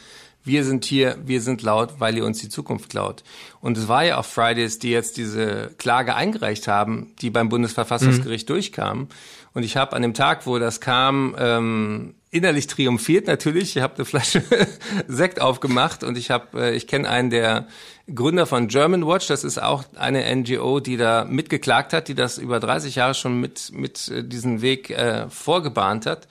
wir 0.44 0.64
sind 0.64 0.84
hier, 0.84 1.16
wir 1.24 1.40
sind 1.40 1.62
laut, 1.62 1.94
weil 1.98 2.16
ihr 2.16 2.24
uns 2.24 2.40
die 2.40 2.48
Zukunft 2.48 2.90
klaut. 2.90 3.22
Und 3.60 3.76
es 3.76 3.88
war 3.88 4.04
ja 4.04 4.18
auch 4.18 4.24
Fridays, 4.24 4.78
die 4.78 4.90
jetzt 4.90 5.16
diese 5.16 5.70
Klage 5.78 6.14
eingereicht 6.14 6.66
haben, 6.66 7.12
die 7.20 7.30
beim 7.30 7.48
Bundesverfassungsgericht 7.48 8.48
mhm. 8.48 8.54
durchkam. 8.54 9.08
Und 9.52 9.64
ich 9.64 9.76
habe 9.76 9.94
an 9.94 10.02
dem 10.02 10.14
Tag, 10.14 10.46
wo 10.46 10.58
das 10.58 10.80
kam, 10.80 11.34
ähm, 11.38 12.14
innerlich 12.30 12.68
triumphiert 12.68 13.26
natürlich. 13.26 13.76
Ich 13.76 13.82
habe 13.82 13.96
eine 13.96 14.04
Flasche 14.04 14.42
Sekt 15.08 15.40
aufgemacht 15.40 16.04
und 16.04 16.16
ich 16.16 16.30
habe, 16.30 16.70
äh, 16.70 16.76
ich 16.76 16.86
kenne 16.86 17.08
einen 17.08 17.30
der 17.30 17.66
Gründer 18.12 18.46
von 18.46 18.68
German 18.68 19.06
Watch. 19.06 19.26
Das 19.26 19.44
ist 19.44 19.60
auch 19.60 19.84
eine 19.96 20.34
NGO, 20.34 20.80
die 20.80 20.96
da 20.96 21.24
mitgeklagt 21.24 21.92
hat, 21.92 22.08
die 22.08 22.14
das 22.14 22.38
über 22.38 22.60
30 22.60 22.94
Jahre 22.94 23.14
schon 23.14 23.40
mit 23.40 23.72
mit 23.72 24.08
äh, 24.08 24.24
diesen 24.24 24.62
Weg 24.62 24.90
äh, 24.90 25.28
vorgebahnt 25.28 26.06
hat. 26.06 26.28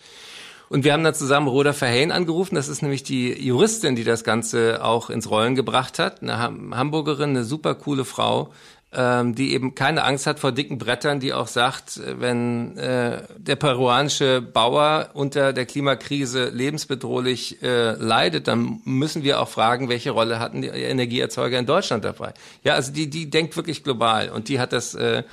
Und 0.70 0.84
wir 0.84 0.94
haben 0.94 1.04
dann 1.04 1.16
zusammen 1.16 1.48
Roda 1.48 1.74
Verheyen 1.74 2.12
angerufen. 2.12 2.56
Das 2.56 2.68
ist 2.68 2.82
nämlich 2.82 3.04
die 3.04 3.34
Juristin, 3.34 3.96
die 3.96 4.04
das 4.04 4.24
Ganze 4.24 4.84
auch 4.84 5.10
ins 5.10 5.30
Rollen 5.30 5.56
gebracht 5.56 6.00
hat. 6.00 6.22
Eine 6.22 6.38
Hamburgerin, 6.40 7.32
eine 7.32 7.44
super 7.44 7.74
coole 7.74 8.06
Frau, 8.06 8.52
ähm, 8.92 9.34
die 9.34 9.54
eben 9.54 9.74
keine 9.74 10.04
Angst 10.04 10.28
hat 10.28 10.40
vor 10.40 10.52
dicken 10.52 10.78
Brettern, 10.78 11.20
die 11.20 11.34
auch 11.34 11.48
sagt, 11.48 12.00
wenn 12.20 12.78
äh, 12.78 13.24
der 13.38 13.56
peruanische 13.56 14.42
Bauer 14.42 15.10
unter 15.14 15.54
der 15.54 15.66
Klimakrise 15.66 16.50
lebensbedrohlich 16.50 17.62
äh, 17.62 17.92
leidet, 17.94 18.48
dann 18.48 18.82
müssen 18.86 19.24
wir 19.24 19.42
auch 19.42 19.50
fragen, 19.50 19.90
welche 19.90 20.12
Rolle 20.12 20.40
hatten 20.40 20.62
die 20.62 20.68
Energieerzeuger 20.68 21.58
in 21.60 21.66
Deutschland 21.66 22.04
dabei. 22.06 22.34
Ja, 22.64 22.74
also 22.74 22.92
die, 22.92 23.10
die 23.10 23.30
denkt 23.30 23.56
wirklich 23.56 23.84
global 23.84 24.30
und 24.30 24.50
die 24.50 24.60
hat 24.60 24.74
das 24.74 24.96
äh, 24.96 25.24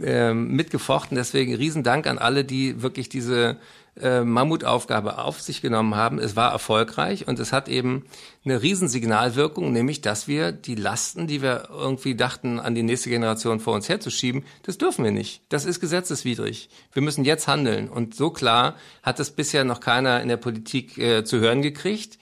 äh, 0.00 0.32
mitgefochten. 0.32 1.16
Deswegen 1.16 1.54
Riesendank 1.54 2.06
an 2.06 2.18
alle, 2.18 2.44
die 2.44 2.80
wirklich 2.80 3.08
diese 3.08 3.56
äh, 4.00 4.22
Mammutaufgabe 4.22 5.18
auf 5.18 5.40
sich 5.40 5.62
genommen 5.62 5.94
haben. 5.94 6.18
Es 6.18 6.36
war 6.36 6.52
erfolgreich 6.52 7.26
und 7.28 7.38
es 7.38 7.52
hat 7.52 7.68
eben 7.68 8.04
eine 8.44 8.62
Riesensignalwirkung, 8.62 9.72
nämlich, 9.72 10.00
dass 10.00 10.28
wir 10.28 10.52
die 10.52 10.74
Lasten, 10.74 11.26
die 11.26 11.42
wir 11.42 11.68
irgendwie 11.70 12.14
dachten, 12.14 12.60
an 12.60 12.74
die 12.74 12.82
nächste 12.82 13.10
Generation 13.10 13.60
vor 13.60 13.74
uns 13.74 13.88
herzuschieben, 13.88 14.44
das 14.62 14.78
dürfen 14.78 15.04
wir 15.04 15.12
nicht. 15.12 15.42
Das 15.48 15.64
ist 15.64 15.80
gesetzeswidrig. 15.80 16.70
Wir 16.92 17.02
müssen 17.02 17.24
jetzt 17.24 17.48
handeln. 17.48 17.88
Und 17.88 18.14
so 18.14 18.30
klar 18.30 18.76
hat 19.02 19.20
es 19.20 19.30
bisher 19.30 19.64
noch 19.64 19.80
keiner 19.80 20.22
in 20.22 20.28
der 20.28 20.36
Politik 20.36 20.96
äh, 20.98 21.24
zu 21.24 21.40
hören 21.40 21.62
gekriegt. 21.62 22.18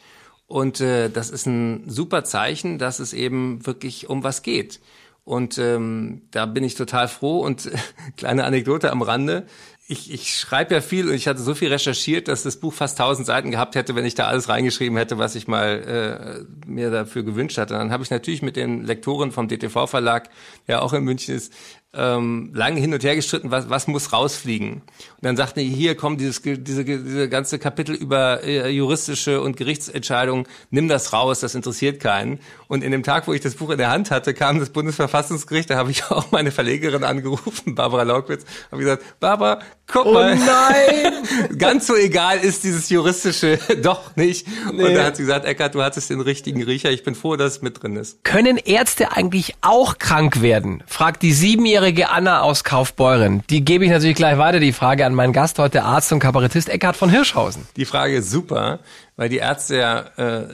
Und 0.47 0.81
äh, 0.81 1.11
das 1.11 1.29
ist 1.29 1.47
ein 1.47 1.89
super 1.89 2.25
Zeichen, 2.25 2.79
dass 2.79 2.99
es 3.01 3.13
eben 3.13 3.67
wirklich 3.67 4.09
um 4.09 4.25
was 4.25 4.43
geht. 4.43 4.81
Und 5.25 5.59
ähm, 5.59 6.23
da 6.31 6.47
bin 6.47 6.65
ich 6.65 6.75
total 6.75 7.07
froh. 7.07 7.41
Und 7.41 7.71
kleine 8.17 8.45
Anekdote 8.45 8.91
am 8.91 9.03
Rande 9.03 9.47
ich, 9.91 10.13
ich 10.13 10.39
schreibe 10.39 10.75
ja 10.75 10.83
viel 10.83 11.09
und 11.09 11.15
ich 11.15 11.27
hatte 11.27 11.41
so 11.41 11.55
viel 11.55 11.73
recherchiert, 11.73 12.29
dass 12.29 12.43
das 12.43 12.59
Buch 12.59 12.75
fast 12.75 12.99
tausend 12.99 13.27
Seiten 13.27 13.51
gehabt 13.51 13.75
hätte, 13.75 13.95
wenn 13.95 14.05
ich 14.05 14.15
da 14.15 14.27
alles 14.27 14.51
reingeschrieben 14.51 14.99
hätte, 14.99 15.17
was 15.17 15.35
ich 15.35 15.49
mal 15.49 16.47
äh, 16.67 16.71
mir 16.71 16.91
dafür 16.91 17.23
gewünscht 17.23 17.57
hatte. 17.57 17.73
Dann 17.73 17.91
habe 17.91 18.03
ich 18.03 18.11
natürlich 18.11 18.43
mit 18.43 18.57
den 18.57 18.85
Lektoren 18.85 19.33
vom 19.33 19.49
DTV 19.49 19.87
Verlag, 19.87 20.29
der 20.67 20.83
auch 20.83 20.93
in 20.93 21.05
München 21.05 21.35
ist, 21.35 21.55
ähm, 21.95 22.51
lange 22.53 22.81
hin 22.81 22.93
und 22.93 23.03
her 23.03 23.17
gestritten, 23.17 23.51
was, 23.51 23.71
was 23.71 23.87
muss 23.87 24.13
rausfliegen. 24.13 24.75
Und 24.75 24.83
dann 25.23 25.37
sagten 25.37 25.61
die, 25.61 25.69
hier 25.69 25.95
kommen 25.95 26.19
dieses, 26.19 26.43
diese, 26.43 26.85
diese 26.85 27.29
ganze 27.31 27.59
Kapitel 27.59 27.95
über 27.95 28.45
äh, 28.45 28.69
juristische 28.69 29.41
und 29.41 29.57
Gerichtsentscheidungen, 29.57 30.47
nimm 30.71 30.89
das 30.89 31.15
raus, 31.15 31.41
das 31.41 31.55
interessiert 31.55 31.99
keinen. 31.99 32.41
Und 32.69 32.85
in 32.85 32.93
dem 32.93 33.03
Tag, 33.03 33.27
wo 33.27 33.33
ich 33.33 33.41
das 33.41 33.55
Buch 33.55 33.71
in 33.71 33.79
der 33.79 33.91
Hand 33.91 34.11
hatte, 34.11 34.35
kam 34.35 34.61
das 34.61 34.69
Bundesverfassungsgericht, 34.69 35.71
da 35.71 35.77
habe 35.77 35.91
ich 35.91 36.05
auch 36.11 36.31
meine 36.31 36.51
Verlegerin 36.51 37.05
angerufen, 37.05 37.75
Barbara 37.75 38.03
Laukwitz, 38.03 38.45
habe 38.71 38.83
gesagt, 38.83 39.03
Barbara, 39.19 39.61
guck 39.87 40.05
oh 40.05 40.13
mal. 40.13 40.37
nein! 40.37 41.59
Ganz 41.59 41.87
so 41.87 41.97
egal 41.97 42.39
ist 42.39 42.65
dieses 42.65 42.91
juristische 42.91 43.59
doch 43.83 44.15
nicht. 44.15 44.47
Nee. 44.75 44.85
Und 44.85 44.95
da 44.95 45.05
hat 45.05 45.17
sie 45.17 45.23
gesagt, 45.23 45.47
Eckart, 45.47 45.75
du 45.75 45.83
hattest 45.83 46.11
den 46.11 46.21
richtigen 46.21 46.63
Riecher, 46.63 46.91
ich 46.91 47.03
bin 47.03 47.15
froh, 47.15 47.37
dass 47.37 47.55
es 47.55 47.63
mit 47.63 47.83
drin 47.83 47.97
ist. 47.97 48.23
Können 48.25 48.59
Ärzte 48.59 49.13
eigentlich 49.13 49.55
auch 49.63 49.97
krank 49.97 50.43
werden? 50.43 50.83
fragt 50.87 51.23
die 51.23 51.33
siebenjährige 51.33 51.78
siebenjährige 51.79 52.11
Anna 52.11 52.41
aus 52.41 52.65
Kaufbeuren. 52.65 53.45
Die 53.51 53.65
gebe 53.65 53.85
ich 53.85 53.91
natürlich 53.93 54.17
gleich 54.17 54.37
weiter, 54.37 54.59
die 54.59 54.73
Frage 54.73 55.07
an 55.07 55.15
meinen 55.15 55.33
Gast 55.33 55.61
heute, 55.61 55.85
Arzt 55.85 56.13
und 56.13 56.19
Kabarettist 56.19 56.69
Eckhard 56.69 56.97
von 56.97 57.09
Hirschhausen. 57.09 57.69
Die 57.77 57.85
Frage 57.85 58.17
ist 58.17 58.33
super, 58.33 58.81
weil 59.15 59.29
die 59.29 59.37
Ärzte 59.37 59.77
ja 59.77 60.01
äh, 60.17 60.49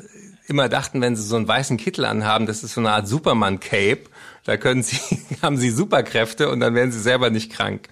immer 0.49 0.69
dachten, 0.69 1.01
wenn 1.01 1.17
sie 1.17 1.23
so 1.23 1.37
einen 1.37 1.49
weißen 1.49 1.79
Kittel 1.79 2.05
anhaben, 2.05 2.45
das 2.45 2.63
ist 2.63 2.75
so 2.75 2.83
eine 2.83 2.91
Art 2.91 3.09
Superman-Cape. 3.09 4.03
Da 4.45 4.59
können 4.59 4.83
sie, 4.83 4.99
haben 5.43 5.57
sie 5.57 5.71
Superkräfte 5.71 6.51
und 6.51 6.61
dann 6.61 6.75
werden 6.75 6.93
sie 6.93 7.01
selber 7.01 7.31
nicht 7.31 7.51
krank. 7.51 7.89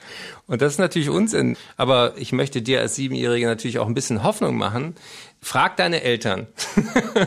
Und 0.47 0.61
das 0.61 0.75
ist 0.75 0.79
natürlich 0.79 1.09
Unsinn. 1.09 1.57
Aber 1.79 2.13
ich 2.17 2.33
möchte 2.33 2.61
dir 2.61 2.81
als 2.81 2.97
Siebenjährige 2.97 3.47
natürlich 3.47 3.79
auch 3.79 3.87
ein 3.87 3.95
bisschen 3.95 4.23
Hoffnung 4.23 4.59
machen. 4.59 4.95
Frag 5.45 5.77
deine 5.77 6.03
Eltern. 6.03 6.47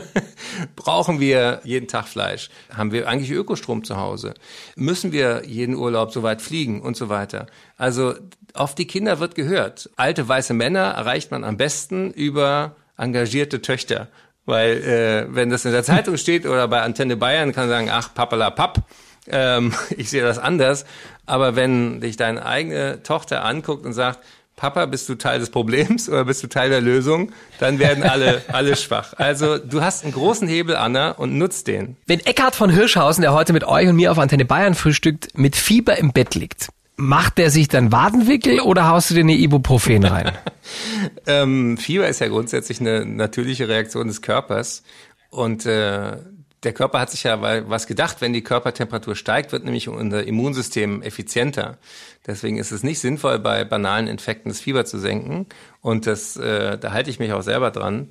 Brauchen 0.76 1.20
wir 1.20 1.60
jeden 1.64 1.86
Tag 1.86 2.08
Fleisch? 2.08 2.48
Haben 2.74 2.90
wir 2.90 3.06
eigentlich 3.08 3.30
Ökostrom 3.30 3.84
zu 3.84 3.98
Hause? 3.98 4.32
Müssen 4.74 5.12
wir 5.12 5.42
jeden 5.44 5.76
Urlaub 5.76 6.12
so 6.12 6.22
weit 6.22 6.40
fliegen 6.40 6.80
und 6.80 6.96
so 6.96 7.10
weiter? 7.10 7.46
Also 7.76 8.14
auf 8.54 8.74
die 8.74 8.86
Kinder 8.86 9.20
wird 9.20 9.34
gehört. 9.34 9.90
Alte 9.96 10.26
weiße 10.26 10.54
Männer 10.54 10.92
erreicht 10.92 11.30
man 11.30 11.44
am 11.44 11.58
besten 11.58 12.10
über 12.10 12.74
engagierte 12.96 13.60
Töchter. 13.60 14.08
Weil 14.46 14.82
äh, 14.82 15.34
wenn 15.34 15.50
das 15.50 15.66
in 15.66 15.72
der 15.72 15.84
Zeitung 15.84 16.16
steht 16.16 16.46
oder 16.46 16.68
bei 16.68 16.80
Antenne 16.80 17.18
Bayern, 17.18 17.52
kann 17.52 17.68
sagen, 17.68 17.90
ach, 17.90 18.14
papala 18.14 18.50
papp, 18.50 18.88
ähm, 19.28 19.74
ich 19.96 20.08
sehe 20.08 20.22
das 20.22 20.38
anders. 20.38 20.86
Aber 21.26 21.54
wenn 21.54 22.00
dich 22.00 22.16
deine 22.16 22.46
eigene 22.46 23.02
Tochter 23.02 23.44
anguckt 23.44 23.84
und 23.84 23.92
sagt, 23.92 24.20
Papa, 24.56 24.86
bist 24.86 25.06
du 25.10 25.16
Teil 25.16 25.38
des 25.38 25.50
Problems 25.50 26.08
oder 26.08 26.24
bist 26.24 26.42
du 26.42 26.46
Teil 26.46 26.70
der 26.70 26.80
Lösung? 26.80 27.30
Dann 27.58 27.78
werden 27.78 28.02
alle, 28.02 28.42
alle 28.48 28.74
schwach. 28.74 29.12
Also 29.18 29.58
du 29.58 29.82
hast 29.82 30.02
einen 30.02 30.14
großen 30.14 30.48
Hebel, 30.48 30.76
Anna, 30.76 31.10
und 31.10 31.36
nutzt 31.36 31.66
den. 31.66 31.96
Wenn 32.06 32.20
Eckhard 32.20 32.56
von 32.56 32.70
Hirschhausen, 32.70 33.20
der 33.20 33.34
heute 33.34 33.52
mit 33.52 33.64
euch 33.64 33.86
und 33.86 33.96
mir 33.96 34.10
auf 34.10 34.18
Antenne 34.18 34.46
Bayern 34.46 34.74
frühstückt, 34.74 35.36
mit 35.36 35.56
Fieber 35.56 35.98
im 35.98 36.14
Bett 36.14 36.34
liegt, 36.34 36.70
macht 36.96 37.36
der 37.36 37.50
sich 37.50 37.68
dann 37.68 37.92
Wadenwickel 37.92 38.60
oder 38.60 38.88
haust 38.88 39.10
du 39.10 39.14
dir 39.14 39.20
eine 39.20 39.34
Ibuprofen 39.34 40.04
rein? 40.04 40.32
ähm, 41.26 41.76
Fieber 41.76 42.08
ist 42.08 42.20
ja 42.20 42.28
grundsätzlich 42.28 42.80
eine 42.80 43.04
natürliche 43.04 43.68
Reaktion 43.68 44.08
des 44.08 44.22
Körpers. 44.22 44.84
Und 45.28 45.66
äh, 45.66 46.16
der 46.62 46.72
Körper 46.72 47.00
hat 47.00 47.10
sich 47.10 47.24
ja 47.24 47.40
was 47.68 47.86
gedacht, 47.86 48.20
wenn 48.20 48.32
die 48.32 48.42
Körpertemperatur 48.42 49.14
steigt, 49.14 49.52
wird 49.52 49.64
nämlich 49.64 49.88
unser 49.88 50.24
Immunsystem 50.24 51.02
effizienter. 51.02 51.78
Deswegen 52.26 52.56
ist 52.56 52.72
es 52.72 52.82
nicht 52.82 52.98
sinnvoll, 52.98 53.38
bei 53.38 53.64
banalen 53.64 54.08
Infekten 54.08 54.50
das 54.50 54.60
Fieber 54.60 54.84
zu 54.84 54.98
senken. 54.98 55.46
Und 55.80 56.06
das, 56.06 56.36
äh, 56.36 56.78
da 56.78 56.92
halte 56.92 57.10
ich 57.10 57.18
mich 57.18 57.32
auch 57.32 57.42
selber 57.42 57.70
dran. 57.70 58.08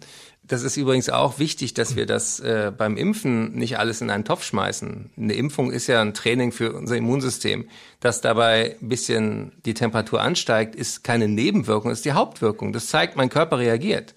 Das 0.48 0.62
ist 0.62 0.78
übrigens 0.78 1.10
auch 1.10 1.40
wichtig, 1.40 1.74
dass 1.74 1.96
wir 1.96 2.06
das 2.06 2.40
äh, 2.40 2.72
beim 2.76 2.98
Impfen 2.98 3.56
nicht 3.56 3.80
alles 3.80 4.02
in 4.02 4.12
einen 4.12 4.26
Topf 4.26 4.44
schmeißen. 4.44 5.10
Eine 5.18 5.34
Impfung 5.34 5.72
ist 5.72 5.88
ja 5.88 6.02
ein 6.02 6.14
Training 6.14 6.52
für 6.52 6.72
unser 6.74 6.96
Immunsystem. 6.96 7.68
Dass 8.00 8.22
dabei 8.22 8.76
ein 8.80 8.90
bisschen 8.90 9.54
die 9.66 9.74
Temperatur 9.74 10.22
ansteigt, 10.22 10.76
ist 10.76 11.04
keine 11.04 11.28
Nebenwirkung, 11.28 11.90
ist 11.90 12.06
die 12.06 12.12
Hauptwirkung. 12.12 12.74
Das 12.74 12.88
zeigt, 12.88 13.16
mein 13.16 13.30
Körper 13.30 13.58
reagiert. 13.58 14.14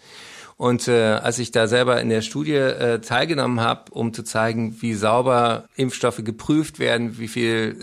Und 0.58 0.88
äh, 0.88 1.12
als 1.12 1.38
ich 1.38 1.52
da 1.52 1.68
selber 1.68 2.00
in 2.00 2.08
der 2.08 2.20
Studie 2.20 2.54
äh, 2.54 2.98
teilgenommen 2.98 3.60
habe, 3.60 3.92
um 3.92 4.12
zu 4.12 4.24
zeigen, 4.24 4.76
wie 4.80 4.94
sauber 4.94 5.68
Impfstoffe 5.76 6.24
geprüft 6.24 6.80
werden, 6.80 7.16
wie 7.20 7.28
viel 7.28 7.76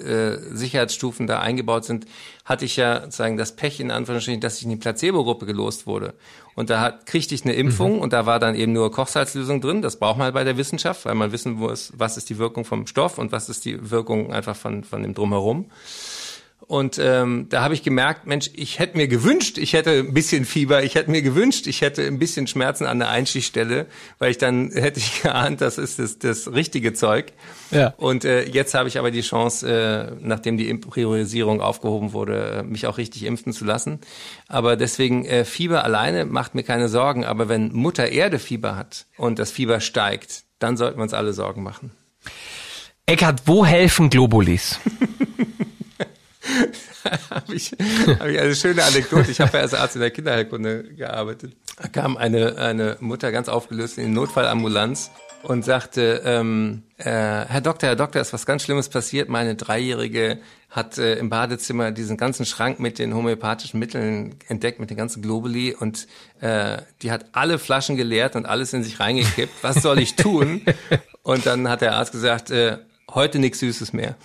äh, 0.52 0.56
Sicherheitsstufen 0.56 1.26
da 1.26 1.40
eingebaut 1.40 1.86
sind, 1.86 2.06
hatte 2.44 2.66
ich 2.66 2.76
ja 2.76 3.04
sozusagen 3.04 3.38
das 3.38 3.56
Pech 3.56 3.80
in 3.80 3.92
Anführungsstrichen, 3.92 4.42
dass 4.42 4.58
ich 4.58 4.66
in 4.66 4.72
die 4.72 4.76
Placebo-Gruppe 4.76 5.46
gelost 5.46 5.88
wurde. 5.88 6.16
Und 6.56 6.70
da 6.70 6.82
hat, 6.82 7.06
kriegte 7.06 7.34
ich 7.34 7.46
eine 7.46 7.54
Impfung 7.54 7.96
mhm. 7.96 8.02
und 8.02 8.12
da 8.12 8.26
war 8.26 8.40
dann 8.40 8.56
eben 8.56 8.74
nur 8.74 8.92
Kochsalzlösung 8.92 9.62
drin. 9.62 9.82
Das 9.82 9.98
braucht 9.98 10.18
man 10.18 10.26
halt 10.26 10.36
bei 10.36 10.44
der 10.44 10.58
Wissenschaft, 10.58 11.06
weil 11.06 11.16
man 11.16 11.32
wissen 11.32 11.54
muss, 11.54 11.94
was 11.96 12.18
ist 12.18 12.30
die 12.30 12.38
Wirkung 12.40 12.66
vom 12.66 12.88
Stoff 12.88 13.18
und 13.18 13.32
was 13.32 13.48
ist 13.48 13.64
die 13.64 13.90
Wirkung 13.90 14.34
einfach 14.34 14.56
von, 14.58 14.84
von 14.84 15.02
dem 15.02 15.14
Drumherum. 15.14 15.72
Und 16.68 16.98
ähm, 16.98 17.48
da 17.50 17.62
habe 17.62 17.76
ich 17.76 17.84
gemerkt, 17.84 18.26
Mensch, 18.26 18.50
ich 18.54 18.80
hätte 18.80 18.98
mir 18.98 19.08
gewünscht, 19.08 19.60
ich 19.60 19.74
hätte 19.74 19.92
ein 19.92 20.14
bisschen 20.14 20.46
Fieber, 20.46 20.84
ich 20.84 20.96
hätte 20.96 21.12
mir 21.12 21.22
gewünscht, 21.22 21.68
ich 21.68 21.82
hätte 21.82 22.04
ein 22.04 22.18
bisschen 22.18 22.48
Schmerzen 22.48 22.86
an 22.86 22.98
der 22.98 23.10
Einstichstelle, 23.10 23.86
weil 24.18 24.32
ich 24.32 24.40
dann 24.40 24.72
hätte 24.74 25.00
ich 25.00 25.22
geahnt, 25.22 25.62
das 25.62 25.78
ist 25.78 26.00
das, 26.00 26.18
das 26.18 26.52
richtige 26.52 26.94
Zeug. 26.94 27.34
Ja. 27.70 27.94
Und 27.98 28.26
äh, 28.26 28.46
jetzt 28.46 28.74
habe 28.74 28.90
ich 28.90 28.98
aber 28.98 29.12
die 29.12 29.22
Chance, 29.22 29.68
äh, 29.70 30.16
nachdem 30.22 30.58
die 30.58 30.74
Priorisierung 30.74 31.62
aufgehoben 31.62 32.14
wurde, 32.14 32.60
äh, 32.60 32.64
mich 32.64 32.88
auch 32.88 32.98
richtig 32.98 33.24
impfen 33.24 33.54
zu 33.54 33.64
lassen. 33.64 34.00
Aber 34.48 34.76
deswegen 34.76 35.26
äh, 35.26 35.46
Fieber 35.46 35.84
alleine 35.84 36.26
macht 36.26 36.56
mir 36.56 36.64
keine 36.64 36.90
Sorgen. 36.90 37.26
Aber 37.26 37.48
wenn 37.48 37.74
Mutter 37.74 38.10
Erde 38.10 38.40
Fieber 38.40 38.76
hat 38.76 39.06
und 39.18 39.38
das 39.38 39.52
Fieber 39.52 39.82
steigt, 39.82 40.46
dann 40.58 40.78
sollten 40.78 40.98
wir 40.98 41.04
uns 41.04 41.14
alle 41.14 41.34
Sorgen 41.34 41.62
machen. 41.62 41.92
Eckart, 43.06 43.44
wo 43.46 43.64
helfen 43.66 44.10
Globulis? 44.10 44.80
habe 47.30 47.56
ich, 47.56 47.72
hab 48.20 48.28
ich 48.28 48.40
eine 48.40 48.56
schöne 48.56 48.84
Anekdote. 48.84 49.32
Ich 49.32 49.40
habe 49.42 49.58
ja 49.58 49.64
als 49.64 49.74
Arzt 49.74 49.96
in 49.96 50.02
der 50.02 50.12
Kinderheilkunde 50.12 50.84
gearbeitet. 50.96 51.56
Da 51.82 51.88
kam 51.88 52.18
eine, 52.18 52.58
eine 52.58 52.98
Mutter 53.00 53.32
ganz 53.32 53.50
aufgelöst 53.50 53.98
in 53.98 54.06
die 54.06 54.12
Notfallambulanz 54.12 55.12
und 55.44 55.64
sagte, 55.64 56.22
ähm, 56.26 56.84
äh, 56.98 57.04
Herr 57.06 57.62
Doktor, 57.62 57.88
Herr 57.90 57.96
Doktor, 57.96 58.22
ist 58.22 58.34
was 58.34 58.46
ganz 58.46 58.64
Schlimmes 58.64 58.90
passiert. 58.90 59.30
Meine 59.30 59.56
Dreijährige 59.56 60.40
hat 60.70 60.98
äh, 60.98 61.16
im 61.16 61.30
Badezimmer 61.30 61.92
diesen 61.92 62.18
ganzen 62.18 62.46
Schrank 62.46 62.80
mit 62.80 63.00
den 63.00 63.14
homöopathischen 63.14 63.80
Mitteln 63.80 64.36
entdeckt, 64.48 64.80
mit 64.80 64.90
den 64.90 64.98
ganzen 64.98 65.22
Globuli 65.22 65.74
und 65.74 66.08
äh, 66.42 66.78
die 67.02 67.12
hat 67.12 67.28
alle 67.34 67.60
Flaschen 67.60 67.96
geleert 67.96 68.36
und 68.36 68.46
alles 68.46 68.74
in 68.74 68.84
sich 68.84 69.00
reingekippt. 69.00 69.64
Was 69.64 69.82
soll 69.82 70.00
ich 70.00 70.16
tun? 70.16 70.62
Und 71.22 71.46
dann 71.46 71.70
hat 71.70 71.82
der 71.82 71.96
Arzt 71.96 72.12
gesagt, 72.12 72.52
äh, 72.52 72.78
heute 73.10 73.40
nichts 73.40 73.60
Süßes 73.60 73.94
mehr. 73.94 74.16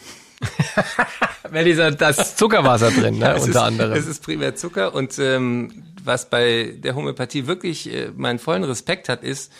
Weil 1.51 1.65
dieser, 1.65 1.91
das 1.91 2.37
Zuckerwasser 2.37 2.91
drin, 2.91 3.19
ne, 3.19 3.27
ja, 3.27 3.35
unter 3.35 3.49
ist, 3.49 3.57
anderem. 3.57 3.93
Es 3.93 4.07
ist 4.07 4.23
primär 4.23 4.55
Zucker 4.55 4.95
und 4.95 5.19
ähm, 5.19 5.85
was 6.05 6.31
bei 6.31 6.75
der 6.79 6.95
Homöopathie 6.95 7.47
wirklich 7.47 7.93
äh, 7.93 8.11
meinen 8.17 8.39
vollen 8.39 8.65
Respekt 8.65 9.09
hat, 9.09 9.23
ist, 9.23 9.53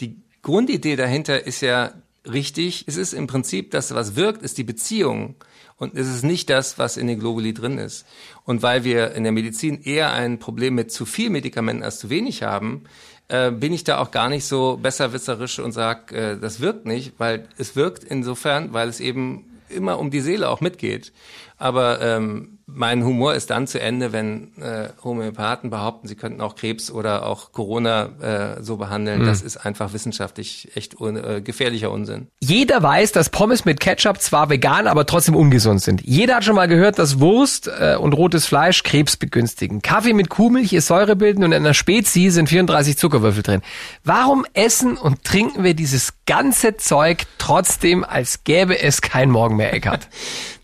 die 0.00 0.16
Grundidee 0.42 0.96
dahinter 0.96 1.46
ist 1.46 1.60
ja 1.60 1.92
richtig. 2.30 2.84
Es 2.86 2.96
ist 2.96 3.12
im 3.12 3.26
Prinzip, 3.26 3.70
dass 3.70 3.94
was 3.94 4.16
wirkt, 4.16 4.42
ist 4.42 4.58
die 4.58 4.64
Beziehung. 4.64 5.36
Und 5.76 5.94
es 5.94 6.08
ist 6.08 6.24
nicht 6.24 6.50
das, 6.50 6.78
was 6.78 6.96
in 6.96 7.06
den 7.06 7.20
Globuli 7.20 7.54
drin 7.54 7.78
ist. 7.78 8.04
Und 8.44 8.62
weil 8.62 8.82
wir 8.82 9.12
in 9.12 9.22
der 9.22 9.32
Medizin 9.32 9.80
eher 9.80 10.12
ein 10.12 10.38
Problem 10.40 10.74
mit 10.74 10.90
zu 10.90 11.06
viel 11.06 11.30
Medikamenten 11.30 11.84
als 11.84 12.00
zu 12.00 12.10
wenig 12.10 12.42
haben, 12.42 12.84
äh, 13.28 13.50
bin 13.52 13.72
ich 13.72 13.84
da 13.84 13.98
auch 13.98 14.10
gar 14.10 14.28
nicht 14.28 14.44
so 14.44 14.76
besserwisserisch 14.76 15.60
und 15.60 15.72
sag, 15.72 16.10
äh, 16.12 16.36
das 16.36 16.60
wirkt 16.60 16.86
nicht, 16.86 17.12
weil 17.18 17.46
es 17.58 17.76
wirkt 17.76 18.02
insofern, 18.02 18.72
weil 18.72 18.88
es 18.88 19.00
eben 19.00 19.44
immer 19.70 19.98
um 19.98 20.10
die 20.10 20.20
Seele 20.20 20.48
auch 20.48 20.60
mitgeht. 20.60 21.12
Aber 21.56 22.00
ähm, 22.00 22.57
mein 22.70 23.02
Humor 23.02 23.34
ist 23.34 23.48
dann 23.48 23.66
zu 23.66 23.80
Ende, 23.80 24.12
wenn 24.12 24.52
äh, 24.60 24.90
Homöopathen 25.02 25.70
behaupten, 25.70 26.06
sie 26.06 26.16
könnten 26.16 26.42
auch 26.42 26.54
Krebs 26.54 26.90
oder 26.90 27.24
auch 27.24 27.52
Corona 27.52 28.56
äh, 28.58 28.62
so 28.62 28.76
behandeln. 28.76 29.22
Mhm. 29.22 29.26
Das 29.26 29.40
ist 29.40 29.56
einfach 29.56 29.94
wissenschaftlich 29.94 30.68
echt 30.74 31.00
un 31.00 31.16
äh, 31.16 31.40
gefährlicher 31.40 31.90
Unsinn. 31.90 32.28
Jeder 32.40 32.82
weiß, 32.82 33.12
dass 33.12 33.30
Pommes 33.30 33.64
mit 33.64 33.80
Ketchup 33.80 34.20
zwar 34.20 34.50
vegan, 34.50 34.86
aber 34.86 35.06
trotzdem 35.06 35.34
ungesund 35.34 35.80
sind. 35.80 36.02
Jeder 36.04 36.36
hat 36.36 36.44
schon 36.44 36.56
mal 36.56 36.68
gehört, 36.68 36.98
dass 36.98 37.20
Wurst 37.20 37.68
äh, 37.68 37.96
und 37.96 38.12
rotes 38.12 38.44
Fleisch 38.44 38.82
Krebs 38.82 39.16
begünstigen. 39.16 39.80
Kaffee 39.80 40.12
mit 40.12 40.28
Kuhmilch 40.28 40.74
ist 40.74 40.88
säurebildend 40.88 41.46
und 41.46 41.52
in 41.52 41.64
einer 41.64 41.74
Spezi 41.74 42.28
sind 42.28 42.50
34 42.50 42.98
Zuckerwürfel 42.98 43.42
drin. 43.42 43.62
Warum 44.04 44.44
essen 44.52 44.98
und 44.98 45.24
trinken 45.24 45.64
wir 45.64 45.72
dieses 45.72 46.12
ganze 46.26 46.76
Zeug 46.76 47.24
trotzdem, 47.38 48.04
als 48.04 48.44
gäbe 48.44 48.78
es 48.78 49.00
kein 49.00 49.30
Morgen 49.30 49.56
mehr, 49.56 49.72
Eckart? 49.72 50.08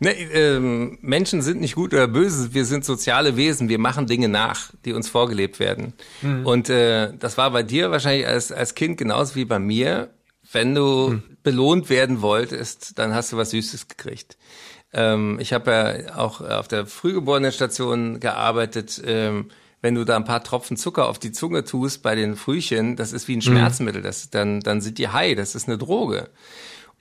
ne, 0.05 0.13
ähm 0.13 0.99
Menschen 1.01 1.43
sind 1.43 1.61
nicht 1.61 1.75
gut 1.75 1.93
oder 1.93 2.07
böse, 2.07 2.55
wir 2.55 2.65
sind 2.65 2.85
soziale 2.85 3.37
Wesen, 3.37 3.69
wir 3.69 3.79
machen 3.79 4.07
Dinge 4.07 4.29
nach, 4.29 4.71
die 4.85 4.93
uns 4.93 5.09
vorgelebt 5.09 5.59
werden. 5.59 5.95
Mhm. 6.23 6.47
Und 6.47 6.69
äh, 6.71 7.13
das 7.19 7.37
war 7.37 7.51
bei 7.51 7.63
dir 7.63 7.91
wahrscheinlich 7.91 8.27
als, 8.27 8.53
als 8.53 8.75
Kind 8.75 8.99
genauso 8.99 9.35
wie 9.35 9.45
bei 9.45 9.59
mir. 9.59 10.11
Wenn 10.53 10.75
du 10.75 11.09
mhm. 11.09 11.23
belohnt 11.43 11.91
werden 11.91 12.23
wolltest, 12.23 12.99
dann 12.99 13.15
hast 13.15 13.33
du 13.33 13.37
was 13.37 13.51
Süßes 13.51 13.89
gekriegt. 13.89 14.37
Ähm, 14.93 15.39
ich 15.41 15.53
habe 15.53 15.71
ja 15.71 16.17
auch 16.17 16.41
auf 16.41 16.69
der 16.69 16.87
Frühgeborenenstation 16.87 18.21
gearbeitet. 18.21 19.03
Ähm, 19.05 19.51
wenn 19.85 19.97
du 19.97 20.05
da 20.05 20.17
ein 20.17 20.25
paar 20.25 20.43
Tropfen 20.43 20.79
Zucker 20.79 21.09
auf 21.09 21.19
die 21.19 21.33
Zunge 21.33 21.63
tust 21.65 22.03
bei 22.03 22.15
den 22.15 22.37
Frühchen, 22.37 22.97
das 22.97 23.13
ist 23.13 23.29
wie 23.29 23.35
ein 23.35 23.39
mhm. 23.39 23.43
Schmerzmittel. 23.43 24.01
Das, 24.01 24.31
dann, 24.31 24.61
dann 24.61 24.81
sind 24.81 24.97
die 24.97 25.09
high, 25.09 25.37
das 25.37 25.55
ist 25.55 25.69
eine 25.69 25.77
Droge. 25.77 26.31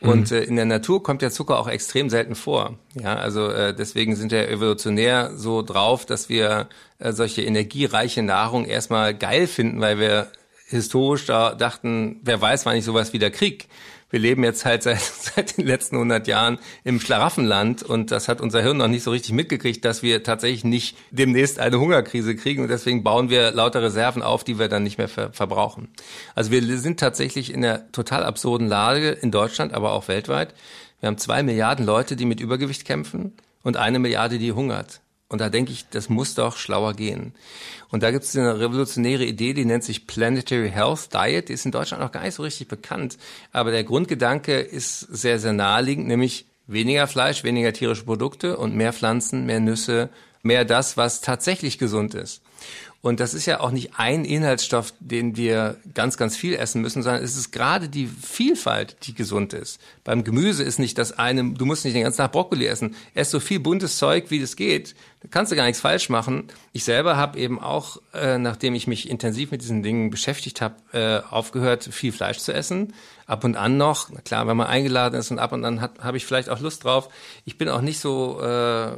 Und 0.01 0.31
mhm. 0.31 0.37
äh, 0.37 0.41
in 0.41 0.55
der 0.55 0.65
Natur 0.65 1.01
kommt 1.01 1.21
der 1.21 1.31
Zucker 1.31 1.59
auch 1.59 1.67
extrem 1.67 2.09
selten 2.09 2.35
vor. 2.35 2.77
Ja, 2.93 3.15
also 3.15 3.49
äh, 3.49 3.73
deswegen 3.73 4.15
sind 4.15 4.31
wir 4.31 4.49
evolutionär 4.49 5.31
so 5.35 5.61
drauf, 5.61 6.05
dass 6.05 6.29
wir 6.29 6.67
äh, 6.99 7.13
solche 7.13 7.43
energiereiche 7.43 8.21
Nahrung 8.21 8.65
erstmal 8.65 9.13
geil 9.13 9.47
finden, 9.47 9.79
weil 9.79 9.99
wir 9.99 10.27
historisch 10.67 11.25
da 11.25 11.53
dachten, 11.53 12.19
wer 12.23 12.41
weiß, 12.41 12.65
wann 12.65 12.75
ich 12.75 12.85
sowas 12.85 13.13
wieder 13.13 13.31
krieg 13.31 13.67
wir 14.13 14.19
leben 14.19 14.43
jetzt 14.43 14.63
halt 14.63 14.83
seit, 14.83 15.01
seit 15.01 15.57
den 15.57 15.65
letzten 15.65 15.95
100 15.95 16.27
Jahren 16.27 16.59
im 16.83 16.99
Schlaraffenland 16.99 17.81
und 17.81 18.11
das 18.11 18.27
hat 18.27 18.41
unser 18.41 18.61
Hirn 18.61 18.77
noch 18.77 18.87
nicht 18.87 19.01
so 19.01 19.09
richtig 19.09 19.31
mitgekriegt, 19.33 19.83
dass 19.83 20.03
wir 20.03 20.21
tatsächlich 20.21 20.63
nicht 20.63 20.95
demnächst 21.09 21.57
eine 21.57 21.79
Hungerkrise 21.79 22.35
kriegen 22.35 22.61
und 22.61 22.69
deswegen 22.69 23.03
bauen 23.03 23.31
wir 23.31 23.49
lauter 23.51 23.81
Reserven 23.81 24.21
auf, 24.21 24.43
die 24.43 24.59
wir 24.59 24.69
dann 24.69 24.83
nicht 24.83 24.99
mehr 24.99 25.09
ver 25.09 25.33
verbrauchen. 25.33 25.87
Also 26.35 26.51
wir 26.51 26.61
sind 26.77 26.99
tatsächlich 26.99 27.51
in 27.51 27.65
einer 27.65 27.91
total 27.91 28.23
absurden 28.23 28.67
Lage 28.67 29.09
in 29.09 29.31
Deutschland, 29.31 29.73
aber 29.73 29.93
auch 29.93 30.07
weltweit. 30.07 30.53
Wir 30.99 31.07
haben 31.07 31.17
zwei 31.17 31.41
Milliarden 31.41 31.83
Leute, 31.83 32.15
die 32.15 32.25
mit 32.25 32.39
Übergewicht 32.39 32.85
kämpfen 32.85 33.33
und 33.63 33.77
eine 33.77 33.97
Milliarde, 33.97 34.37
die 34.37 34.51
hungert. 34.51 35.01
Und 35.33 35.39
da 35.39 35.49
denke 35.49 35.71
ich, 35.71 35.89
das 35.89 36.09
muss 36.09 36.35
doch 36.35 36.57
schlauer 36.57 36.93
gehen. 36.93 37.33
Und 37.89 38.03
da 38.03 38.11
gibt 38.11 38.23
es 38.23 38.37
eine 38.37 38.59
revolutionäre 38.59 39.25
Idee, 39.25 39.55
die 39.55 39.65
nennt 39.65 39.83
sich 39.83 40.05
Planetary 40.05 40.69
Health 40.69 41.11
Diet. 41.11 41.49
Die 41.49 41.53
ist 41.53 41.65
in 41.65 41.71
Deutschland 41.71 42.03
noch 42.03 42.11
gar 42.11 42.21
nicht 42.21 42.35
so 42.35 42.43
richtig 42.43 42.67
bekannt. 42.67 43.17
Aber 43.51 43.71
der 43.71 43.83
Grundgedanke 43.83 44.59
ist 44.59 44.99
sehr, 44.99 45.39
sehr 45.39 45.53
naheliegend, 45.53 46.07
nämlich 46.07 46.45
weniger 46.67 47.07
Fleisch, 47.07 47.43
weniger 47.43 47.73
tierische 47.73 48.03
Produkte 48.03 48.57
und 48.57 48.75
mehr 48.75 48.93
Pflanzen, 48.93 49.47
mehr 49.47 49.59
Nüsse, 49.59 50.11
mehr 50.43 50.65
das, 50.65 50.97
was 50.97 51.21
tatsächlich 51.21 51.79
gesund 51.79 52.13
ist. 52.13 52.42
Und 53.03 53.19
das 53.19 53.33
ist 53.33 53.45
ja 53.45 53.59
auch 53.59 53.71
nicht 53.71 53.99
ein 53.99 54.23
Inhaltsstoff, 54.23 54.93
den 55.01 55.35
wir 55.35 55.75
ganz, 55.93 56.15
ganz 56.15 56.37
viel 56.37 56.55
essen 56.55 56.81
müssen, 56.81 57.03
sondern 57.03 57.21
es 57.21 57.35
ist 57.35 57.51
gerade 57.51 57.89
die 57.89 58.07
Vielfalt, 58.07 58.95
die 59.03 59.13
gesund 59.13 59.51
ist. 59.51 59.81
Beim 60.05 60.23
Gemüse 60.23 60.63
ist 60.63 60.79
nicht 60.79 60.97
das 60.97 61.11
eine, 61.11 61.51
du 61.51 61.65
musst 61.65 61.83
nicht 61.83 61.95
den 61.95 62.03
ganzen 62.03 62.19
Tag 62.19 62.31
Brokkoli 62.31 62.65
essen. 62.65 62.95
Ess 63.13 63.29
so 63.29 63.41
viel 63.41 63.59
buntes 63.59 63.97
Zeug, 63.97 64.27
wie 64.29 64.39
es 64.39 64.55
geht. 64.55 64.95
Da 65.21 65.27
kannst 65.29 65.51
du 65.51 65.57
gar 65.57 65.65
nichts 65.65 65.81
falsch 65.81 66.07
machen. 66.07 66.45
Ich 66.71 66.85
selber 66.85 67.17
habe 67.17 67.37
eben 67.39 67.59
auch, 67.59 67.97
äh, 68.13 68.37
nachdem 68.37 68.73
ich 68.73 68.87
mich 68.87 69.09
intensiv 69.09 69.51
mit 69.51 69.61
diesen 69.61 69.83
Dingen 69.83 70.09
beschäftigt 70.09 70.61
habe, 70.61 70.75
äh, 70.93 71.29
aufgehört, 71.29 71.83
viel 71.83 72.13
Fleisch 72.13 72.37
zu 72.37 72.53
essen. 72.53 72.93
Ab 73.25 73.43
und 73.43 73.57
an 73.57 73.77
noch, 73.77 74.09
na 74.11 74.21
klar, 74.21 74.47
wenn 74.47 74.55
man 74.55 74.67
eingeladen 74.67 75.19
ist 75.19 75.29
und 75.29 75.39
ab 75.39 75.51
und 75.51 75.65
an 75.65 75.81
habe 75.81 76.17
ich 76.17 76.25
vielleicht 76.25 76.49
auch 76.49 76.59
Lust 76.61 76.85
drauf. 76.85 77.09
Ich 77.43 77.57
bin 77.57 77.67
auch 77.67 77.81
nicht 77.81 77.99
so 77.99 78.41
äh, 78.41 78.91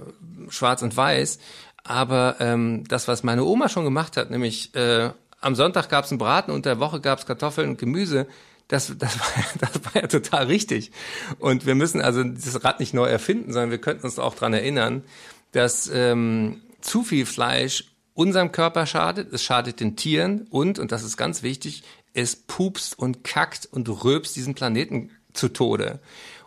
schwarz 0.49 0.83
und 0.83 0.95
weiß, 0.95 1.39
aber 1.85 2.37
ähm, 2.39 2.83
das, 2.87 3.07
was 3.07 3.23
meine 3.23 3.43
Oma 3.43 3.69
schon 3.69 3.85
gemacht 3.85 4.17
hat, 4.17 4.31
nämlich 4.31 4.73
äh, 4.75 5.11
am 5.39 5.55
Sonntag 5.55 5.89
gab 5.89 6.05
es 6.05 6.11
einen 6.11 6.17
Braten, 6.17 6.51
und 6.51 6.65
der 6.65 6.79
Woche 6.79 6.99
gab 6.99 7.19
es 7.19 7.25
Kartoffeln 7.25 7.69
und 7.69 7.77
Gemüse, 7.77 8.27
das, 8.67 8.91
das, 8.97 9.19
war, 9.19 9.27
das 9.59 9.85
war 9.85 10.01
ja 10.01 10.07
total 10.07 10.47
richtig. 10.47 10.91
Und 11.37 11.65
wir 11.65 11.75
müssen 11.75 12.01
also 12.01 12.23
das 12.23 12.63
Rad 12.63 12.79
nicht 12.79 12.93
neu 12.93 13.05
erfinden, 13.05 13.53
sondern 13.53 13.71
wir 13.71 13.77
könnten 13.77 14.05
uns 14.05 14.19
auch 14.19 14.35
dran 14.35 14.53
erinnern, 14.53 15.03
dass 15.51 15.89
ähm, 15.93 16.61
zu 16.81 17.03
viel 17.03 17.25
Fleisch 17.25 17.85
unserem 18.15 18.51
Körper 18.51 18.85
schadet, 18.85 19.31
es 19.31 19.43
schadet 19.43 19.79
den 19.79 19.95
Tieren 19.95 20.47
und, 20.49 20.79
und 20.79 20.91
das 20.91 21.03
ist 21.03 21.17
ganz 21.17 21.43
wichtig, 21.43 21.83
es 22.13 22.35
pupst 22.35 22.97
und 22.97 23.23
kackt 23.23 23.67
und 23.71 23.87
röpst 24.03 24.35
diesen 24.35 24.55
Planeten 24.55 25.11
zu 25.33 25.49
Tode. 25.49 25.99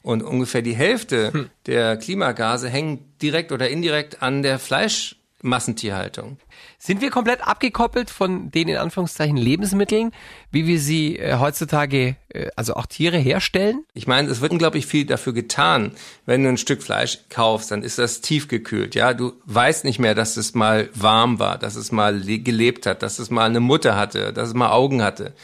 Und 0.02 0.23
ungefähr 0.23 0.62
die 0.62 0.75
Hälfte 0.75 1.33
hm. 1.33 1.50
der 1.66 1.97
Klimagase 1.99 2.68
hängen 2.68 3.12
direkt 3.21 3.52
oder 3.52 3.68
indirekt 3.68 4.23
an 4.23 4.42
der 4.42 4.59
Fleisch 4.59 5.18
Massentierhaltung. 5.42 6.38
Sind 6.78 7.00
wir 7.00 7.11
komplett 7.11 7.47
abgekoppelt 7.47 8.11
von 8.11 8.50
den 8.50 8.68
in 8.68 8.76
Anführungszeichen 8.76 9.37
Lebensmitteln, 9.37 10.12
wie 10.50 10.66
wir 10.66 10.80
sie 10.80 11.16
äh, 11.16 11.37
heutzutage, 11.38 12.16
äh, 12.30 12.49
also 12.57 12.75
auch 12.75 12.87
Tiere 12.87 13.18
herstellen? 13.18 13.85
Ich 13.95 14.09
meine, 14.09 14.28
es 14.28 14.40
wird 14.40 14.50
unglaublich 14.50 14.87
viel 14.87 15.04
dafür 15.04 15.33
getan. 15.33 15.92
Wenn 16.26 16.42
du 16.42 16.49
ein 16.49 16.57
Stück 16.57 16.83
Fleisch 16.83 17.21
kaufst, 17.30 17.71
dann 17.71 17.83
ist 17.85 17.99
das 17.99 18.21
tiefgekühlt. 18.21 18.97
Ja, 18.97 19.14
du 19.14 19.33
weißt 19.45 19.85
nicht 19.85 20.00
mehr, 20.00 20.16
dass 20.16 20.37
es 20.37 20.54
mal 20.54 20.88
warm 20.95 21.38
war, 21.38 21.59
dass 21.59 21.76
es 21.76 21.92
mal 21.92 22.21
gelebt 22.21 22.87
hat, 22.87 23.02
dass 23.02 23.21
es 23.21 23.30
mal 23.30 23.47
eine 23.47 23.61
Mutter 23.61 23.97
hatte, 23.97 24.33
dass 24.33 24.49
es 24.49 24.54
mal 24.54 24.71
Augen 24.71 25.02
hatte 25.02 25.35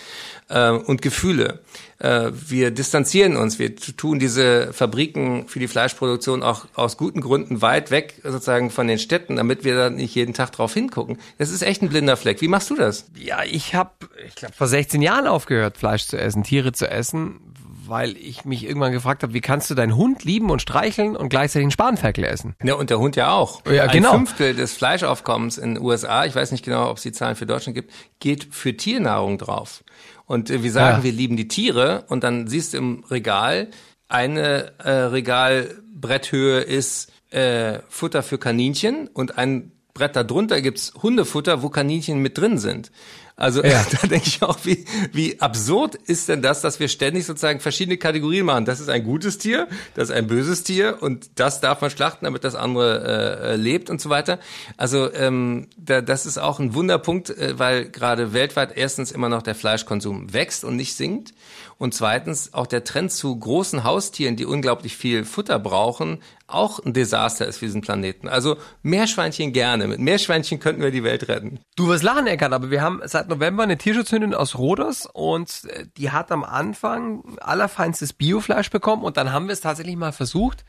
äh, 0.48 0.70
und 0.70 1.02
Gefühle. 1.02 1.60
Äh, 1.98 2.30
wir 2.32 2.70
distanzieren 2.70 3.36
uns, 3.36 3.58
wir 3.58 3.74
tun 3.76 4.18
diese 4.18 4.72
Fabriken 4.72 5.46
für 5.48 5.58
die 5.58 5.68
Fleischproduktion 5.68 6.42
auch 6.42 6.66
aus 6.74 6.96
guten 6.96 7.20
Gründen 7.20 7.62
weit 7.62 7.90
weg 7.90 8.20
sozusagen 8.22 8.70
von 8.70 8.86
den 8.86 8.98
Städten, 8.98 9.36
damit 9.36 9.64
wir 9.64 9.76
da 9.76 9.90
nicht 9.90 10.14
jeden 10.14 10.34
Tag 10.34 10.52
drauf 10.52 10.74
hingucken. 10.74 11.18
Das 11.38 11.50
ist 11.50 11.62
echt 11.62 11.82
ein 11.82 11.88
blinder 11.88 12.16
Fleck. 12.16 12.40
Wie 12.40 12.48
machst 12.48 12.70
du 12.70 12.76
das? 12.76 13.06
Ja, 13.16 13.44
ich 13.44 13.74
habe, 13.74 13.90
ich 14.26 14.34
glaube, 14.34 14.54
vor 14.54 14.66
16 14.66 15.02
Jahren 15.02 15.26
aufgehört, 15.26 15.78
Fleisch 15.78 16.06
zu 16.06 16.18
essen, 16.18 16.42
Tiere 16.42 16.72
zu 16.72 16.90
essen, 16.90 17.40
weil 17.86 18.16
ich 18.16 18.44
mich 18.44 18.64
irgendwann 18.64 18.92
gefragt 18.92 19.22
habe, 19.22 19.34
wie 19.34 19.40
kannst 19.40 19.70
du 19.70 19.74
deinen 19.74 19.96
Hund 19.96 20.24
lieben 20.24 20.50
und 20.50 20.62
streicheln 20.62 21.16
und 21.16 21.28
gleichzeitig 21.28 21.64
einen 21.64 21.70
Spanferkel 21.70 22.24
essen? 22.24 22.56
Ja, 22.62 22.74
und 22.74 22.90
der 22.90 22.98
Hund 22.98 23.16
ja 23.16 23.32
auch. 23.32 23.64
Ja, 23.66 23.86
genau. 23.86 24.12
Ein 24.12 24.26
Fünftel 24.26 24.54
des 24.54 24.74
Fleischaufkommens 24.74 25.58
in 25.58 25.74
den 25.74 25.82
USA, 25.82 26.24
ich 26.24 26.34
weiß 26.34 26.52
nicht 26.52 26.64
genau, 26.64 26.90
ob 26.90 26.96
es 26.96 27.02
die 27.02 27.12
Zahlen 27.12 27.36
für 27.36 27.46
Deutschland 27.46 27.74
gibt, 27.74 27.92
geht 28.20 28.48
für 28.54 28.76
Tiernahrung 28.76 29.38
drauf. 29.38 29.84
Und 30.26 30.48
wir 30.48 30.72
sagen, 30.72 30.98
ja. 30.98 31.04
wir 31.04 31.12
lieben 31.12 31.36
die 31.36 31.48
Tiere 31.48 32.04
und 32.08 32.24
dann 32.24 32.46
siehst 32.46 32.72
du 32.72 32.78
im 32.78 33.04
Regal, 33.10 33.68
eine 34.08 34.72
äh, 34.78 34.90
Regalbretthöhe 34.90 36.60
ist 36.60 37.12
äh, 37.30 37.80
Futter 37.88 38.22
für 38.22 38.38
Kaninchen 38.38 39.08
und 39.08 39.38
ein 39.38 39.72
Brett 39.94 40.16
darunter 40.16 40.60
gibt's 40.60 40.92
Hundefutter, 41.00 41.62
wo 41.62 41.68
Kaninchen 41.68 42.18
mit 42.18 42.36
drin 42.36 42.58
sind. 42.58 42.90
Also 43.36 43.64
ja. 43.64 43.84
da 44.00 44.06
denke 44.06 44.28
ich 44.28 44.42
auch, 44.42 44.58
wie, 44.62 44.84
wie 45.12 45.40
absurd 45.40 45.96
ist 45.96 46.28
denn 46.28 46.40
das, 46.40 46.60
dass 46.60 46.78
wir 46.78 46.88
ständig 46.88 47.26
sozusagen 47.26 47.58
verschiedene 47.58 47.96
Kategorien 47.96 48.46
machen. 48.46 48.64
Das 48.64 48.78
ist 48.78 48.88
ein 48.88 49.02
gutes 49.02 49.38
Tier, 49.38 49.66
das 49.94 50.10
ist 50.10 50.14
ein 50.14 50.28
böses 50.28 50.62
Tier 50.62 50.98
und 51.00 51.30
das 51.34 51.60
darf 51.60 51.80
man 51.80 51.90
schlachten, 51.90 52.26
damit 52.26 52.44
das 52.44 52.54
andere 52.54 53.42
äh, 53.42 53.52
äh 53.52 53.56
lebt 53.56 53.90
und 53.90 54.00
so 54.00 54.08
weiter. 54.08 54.38
Also 54.76 55.12
ähm, 55.12 55.68
da, 55.76 56.00
das 56.00 56.26
ist 56.26 56.38
auch 56.38 56.60
ein 56.60 56.74
Wunderpunkt, 56.74 57.30
äh, 57.30 57.58
weil 57.58 57.86
gerade 57.86 58.32
weltweit 58.32 58.76
erstens 58.76 59.10
immer 59.10 59.28
noch 59.28 59.42
der 59.42 59.56
Fleischkonsum 59.56 60.32
wächst 60.32 60.64
und 60.64 60.76
nicht 60.76 60.94
sinkt. 60.94 61.34
Und 61.76 61.92
zweitens 61.92 62.54
auch 62.54 62.68
der 62.68 62.84
Trend 62.84 63.10
zu 63.10 63.36
großen 63.36 63.82
Haustieren, 63.82 64.36
die 64.36 64.46
unglaublich 64.46 64.96
viel 64.96 65.24
Futter 65.24 65.58
brauchen, 65.58 66.22
auch 66.54 66.78
ein 66.78 66.92
Desaster 66.92 67.46
ist 67.46 67.58
für 67.58 67.66
diesen 67.66 67.80
Planeten. 67.80 68.28
Also 68.28 68.56
Meerschweinchen 68.82 69.52
gerne. 69.52 69.86
Mit 69.86 70.00
Meerschweinchen 70.00 70.60
könnten 70.60 70.82
wir 70.82 70.90
die 70.90 71.04
Welt 71.04 71.28
retten. 71.28 71.60
Du 71.76 71.88
wirst 71.88 72.02
lachen, 72.02 72.26
Eckert, 72.26 72.52
aber 72.52 72.70
wir 72.70 72.82
haben 72.82 73.00
seit 73.04 73.28
November 73.28 73.62
eine 73.62 73.76
Tierschutzhündin 73.76 74.34
aus 74.34 74.56
Roders 74.56 75.06
und 75.12 75.64
äh, 75.66 75.86
die 75.96 76.10
hat 76.10 76.32
am 76.32 76.44
Anfang 76.44 77.38
allerfeinstes 77.40 78.12
Biofleisch 78.12 78.70
bekommen 78.70 79.02
und 79.02 79.16
dann 79.16 79.32
haben 79.32 79.46
wir 79.46 79.52
es 79.52 79.60
tatsächlich 79.60 79.96
mal 79.96 80.12
versucht 80.12 80.64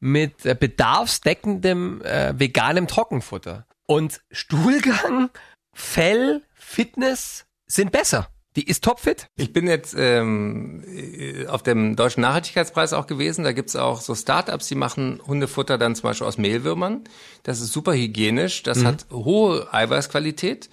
mit 0.00 0.44
äh, 0.44 0.56
bedarfsdeckendem 0.58 2.02
äh, 2.02 2.38
veganem 2.38 2.86
Trockenfutter. 2.86 3.66
Und 3.86 4.20
Stuhlgang, 4.30 5.30
Fell, 5.72 6.42
Fitness 6.54 7.46
sind 7.66 7.92
besser. 7.92 8.28
Die 8.56 8.68
ist 8.68 8.84
topfit. 8.84 9.28
Ich 9.36 9.52
bin 9.52 9.66
jetzt 9.66 9.96
ähm, 9.98 10.84
auf 11.48 11.64
dem 11.64 11.96
Deutschen 11.96 12.20
Nachhaltigkeitspreis 12.20 12.92
auch 12.92 13.06
gewesen. 13.06 13.42
Da 13.42 13.52
gibt's 13.52 13.74
auch 13.74 14.00
so 14.00 14.14
Startups, 14.14 14.68
die 14.68 14.76
machen 14.76 15.20
Hundefutter 15.26 15.76
dann 15.76 15.96
zum 15.96 16.04
Beispiel 16.04 16.26
aus 16.26 16.38
Mehlwürmern. 16.38 17.02
Das 17.42 17.60
ist 17.60 17.72
super 17.72 17.94
hygienisch, 17.94 18.62
das 18.62 18.78
mhm. 18.78 18.86
hat 18.86 19.06
hohe 19.10 19.72
Eiweißqualität. 19.74 20.70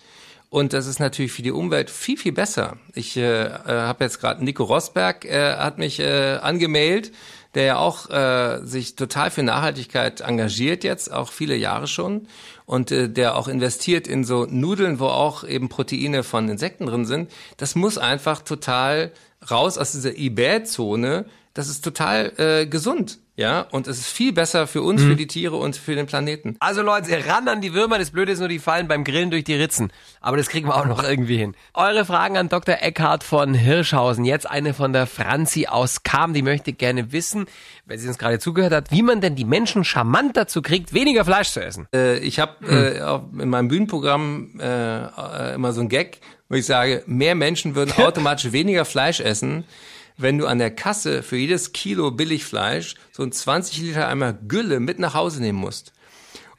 Und 0.50 0.74
das 0.74 0.86
ist 0.86 1.00
natürlich 1.00 1.32
für 1.32 1.44
die 1.44 1.52
Umwelt 1.52 1.90
viel, 1.90 2.18
viel 2.18 2.34
besser. 2.34 2.78
Ich 2.94 3.16
äh, 3.16 3.46
äh, 3.46 3.58
habe 3.66 4.04
jetzt 4.04 4.20
gerade 4.20 4.44
Nico 4.44 4.66
Rosberg 4.66 5.24
äh, 5.24 5.56
hat 5.56 5.78
mich 5.78 6.00
äh, 6.02 6.40
angemailt, 6.42 7.14
der 7.54 7.64
ja 7.64 7.78
auch 7.78 8.10
äh, 8.10 8.66
sich 8.66 8.96
total 8.96 9.30
für 9.32 9.44
Nachhaltigkeit 9.44 10.22
engagiert 10.22 10.84
jetzt, 10.84 11.12
auch 11.12 11.32
viele 11.32 11.56
Jahre 11.56 11.88
schon 11.88 12.28
und 12.66 12.92
äh, 12.92 13.10
der 13.10 13.36
auch 13.38 13.48
investiert 13.48 14.08
in 14.08 14.24
so 14.24 14.46
Nudeln, 14.46 15.00
wo 15.00 15.08
auch 15.08 15.44
eben 15.44 15.70
Proteine 15.70 16.24
von 16.24 16.48
Insekten 16.50 16.86
drin 16.86 17.06
sind, 17.06 17.32
das 17.58 17.76
muss 17.76 17.98
einfach 17.98 18.42
total 18.42 19.12
raus 19.50 19.78
aus 19.78 19.92
dieser 19.92 20.18
eBay-Zone. 20.18 21.26
Das 21.54 21.68
ist 21.68 21.84
total 21.84 22.32
äh, 22.38 22.66
gesund. 22.66 23.20
Ja, 23.38 23.62
und 23.72 23.88
es 23.88 23.98
ist 23.98 24.08
viel 24.08 24.34
besser 24.34 24.68
für 24.68 24.82
uns, 24.84 25.02
mhm. 25.02 25.10
für 25.10 25.16
die 25.16 25.26
Tiere 25.26 25.56
und 25.56 25.76
für 25.76 25.96
den 25.96 26.06
Planeten. 26.06 26.58
Also 26.60 26.82
Leute, 26.82 27.26
ran 27.26 27.48
an 27.48 27.60
die 27.60 27.74
Würmer. 27.74 27.98
Das 27.98 28.12
Blöde 28.12 28.34
ist 28.34 28.40
nur, 28.40 28.50
die 28.50 28.60
fallen 28.60 28.88
beim 28.88 29.04
Grillen 29.04 29.32
durch 29.32 29.44
die 29.46 29.56
Ritzen. 29.56 29.92
Aber 30.20 30.38
das 30.38 30.48
kriegen 30.48 30.68
wir 30.68 30.76
auch 30.76 30.86
noch 30.86 31.04
irgendwie 31.04 31.38
hin. 31.38 31.56
Eure 31.74 32.06
Fragen 32.06 32.38
an 32.38 32.50
Dr. 32.50 32.76
Eckhart 32.82 33.24
von 33.24 33.54
Hirschhausen. 33.54 34.26
Jetzt 34.26 34.50
eine 34.50 34.74
von 34.74 34.94
der 34.94 35.08
Franzi 35.08 35.66
aus 35.66 36.04
Kam. 36.04 36.34
Die 36.34 36.44
möchte 36.44 36.72
gerne 36.74 37.14
wissen, 37.14 37.46
weil 37.86 37.98
sie 37.98 38.08
uns 38.08 38.20
gerade 38.20 38.38
zugehört 38.38 38.74
hat, 38.74 38.92
wie 38.92 39.02
man 39.02 39.22
denn 39.22 39.36
die 39.36 39.46
Menschen 39.46 39.86
charmant 39.86 40.38
dazu 40.38 40.62
kriegt, 40.62 40.94
weniger 40.94 41.26
Fleisch 41.26 41.50
zu 41.50 41.64
essen. 41.64 41.88
Äh, 41.96 42.20
ich 42.20 42.40
habe 42.40 42.58
mhm. 42.60 43.40
äh, 43.40 43.44
in 43.44 43.50
meinem 43.50 43.70
Bühnenprogramm 43.70 44.60
äh, 44.60 45.06
äh, 45.06 45.56
immer 45.56 45.74
so 45.74 45.82
ein 45.82 45.90
Gag, 45.90 46.20
wo 46.48 46.56
ich 46.56 46.66
sage, 46.66 47.04
mehr 47.08 47.34
Menschen 47.34 47.76
würden 47.76 47.94
automatisch 47.98 48.52
weniger 48.52 48.86
Fleisch 48.86 49.20
essen, 49.20 49.64
wenn 50.18 50.38
du 50.38 50.48
an 50.48 50.60
der 50.60 50.72
Kasse 50.72 51.24
für 51.24 51.38
jedes 51.38 51.74
Kilo 51.74 52.12
Billigfleisch 52.12 52.96
so 53.12 53.24
ein 53.24 53.32
20 53.32 53.80
Liter 53.82 54.08
Eimer 54.08 54.34
Gülle 54.34 54.80
mit 54.80 55.00
nach 55.00 55.14
Hause 55.14 55.42
nehmen 55.42 55.60
musst. 55.60 55.94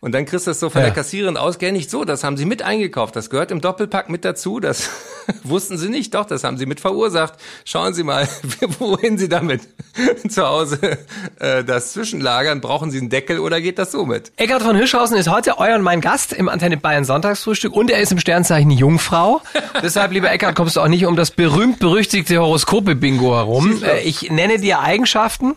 Und 0.05 0.11
dann 0.17 0.25
kriegst 0.25 0.49
du 0.49 0.51
das 0.51 0.59
so 0.59 0.69
von 0.69 0.81
ja. 0.81 0.89
der 0.89 0.95
Kassiererin 0.97 1.39
nicht 1.73 1.89
so. 1.89 2.05
Das 2.05 2.25
haben 2.25 2.37
sie 2.37 2.45
mit 2.45 2.63
eingekauft. 2.63 3.15
Das 3.15 3.31
gehört 3.31 3.53
im 3.53 3.61
Doppelpack 3.61 4.11
mit 4.11 4.25
dazu. 4.25 4.59
Das 4.59 4.91
wussten 5.45 5.79
sie 5.79 5.89
nicht. 5.89 6.13
Doch, 6.15 6.25
das 6.25 6.43
haben 6.43 6.59
sie 6.59 6.67
mit 6.67 6.81
verursacht. 6.81 7.35
Schauen 7.65 7.95
Sie 7.95 8.03
mal, 8.03 8.29
wohin 8.81 9.17
Sie 9.17 9.29
damit 9.29 9.63
zu 10.29 10.45
Hause 10.45 10.99
äh, 11.39 11.63
das 11.63 11.93
zwischenlagern. 11.93 12.61
Brauchen 12.61 12.91
Sie 12.91 12.99
einen 12.99 13.11
Deckel 13.11 13.39
oder 13.39 13.61
geht 13.61 13.79
das 13.79 13.93
so 13.93 14.05
mit? 14.05 14.33
Eckhard 14.39 14.63
von 14.63 14.75
Hirschhausen 14.75 15.17
ist 15.17 15.31
heute 15.31 15.59
euer 15.59 15.77
und 15.77 15.83
mein 15.83 16.01
Gast 16.01 16.33
im 16.33 16.49
Antenne 16.49 16.79
Bayern 16.79 17.05
Sonntagsfrühstück 17.05 17.73
und 17.73 17.89
er 17.89 18.01
ist 18.01 18.11
im 18.11 18.19
Sternzeichen 18.19 18.73
Jungfrau. 18.73 19.41
Deshalb, 19.85 20.11
lieber 20.11 20.33
Eckhard, 20.33 20.57
kommst 20.57 20.75
du 20.75 20.81
auch 20.81 20.89
nicht 20.89 21.07
um 21.07 21.15
das 21.15 21.31
berühmt-berüchtigte 21.31 22.39
Horoskope-Bingo 22.41 23.37
herum. 23.37 23.81
Äh, 23.85 24.01
ich 24.01 24.33
nenne 24.33 24.59
dir 24.59 24.81
Eigenschaften 24.81 25.55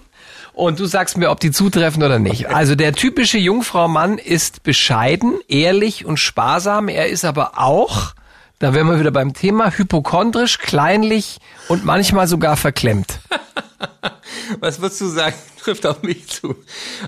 und 0.55 0.79
du 0.79 0.85
sagst 0.85 1.17
mir, 1.17 1.29
ob 1.29 1.39
die 1.39 1.51
zutreffen 1.51 2.01
oder 2.01 2.17
nicht. 2.17 2.47
Also 2.47 2.75
der 2.75 2.93
typische 2.93 3.37
Jungfrau-Mann 3.37 4.17
ist 4.17 4.63
bescheiden, 4.63 5.35
ehrlich 5.47 6.05
und 6.05 6.17
sparsam. 6.17 6.87
Er 6.87 7.09
ist 7.09 7.25
aber 7.25 7.59
auch, 7.59 8.13
da 8.59 8.73
wären 8.73 8.87
wir 8.87 8.99
wieder 8.99 9.11
beim 9.11 9.33
Thema, 9.33 9.71
hypochondrisch, 9.71 10.59
kleinlich 10.59 11.39
und 11.67 11.83
manchmal 11.83 12.27
sogar 12.27 12.55
verklemmt. 12.55 13.19
Was 14.59 14.81
würdest 14.81 15.01
du 15.01 15.07
sagen, 15.07 15.35
trifft 15.61 15.85
auf 15.85 16.03
mich 16.03 16.27
zu? 16.27 16.55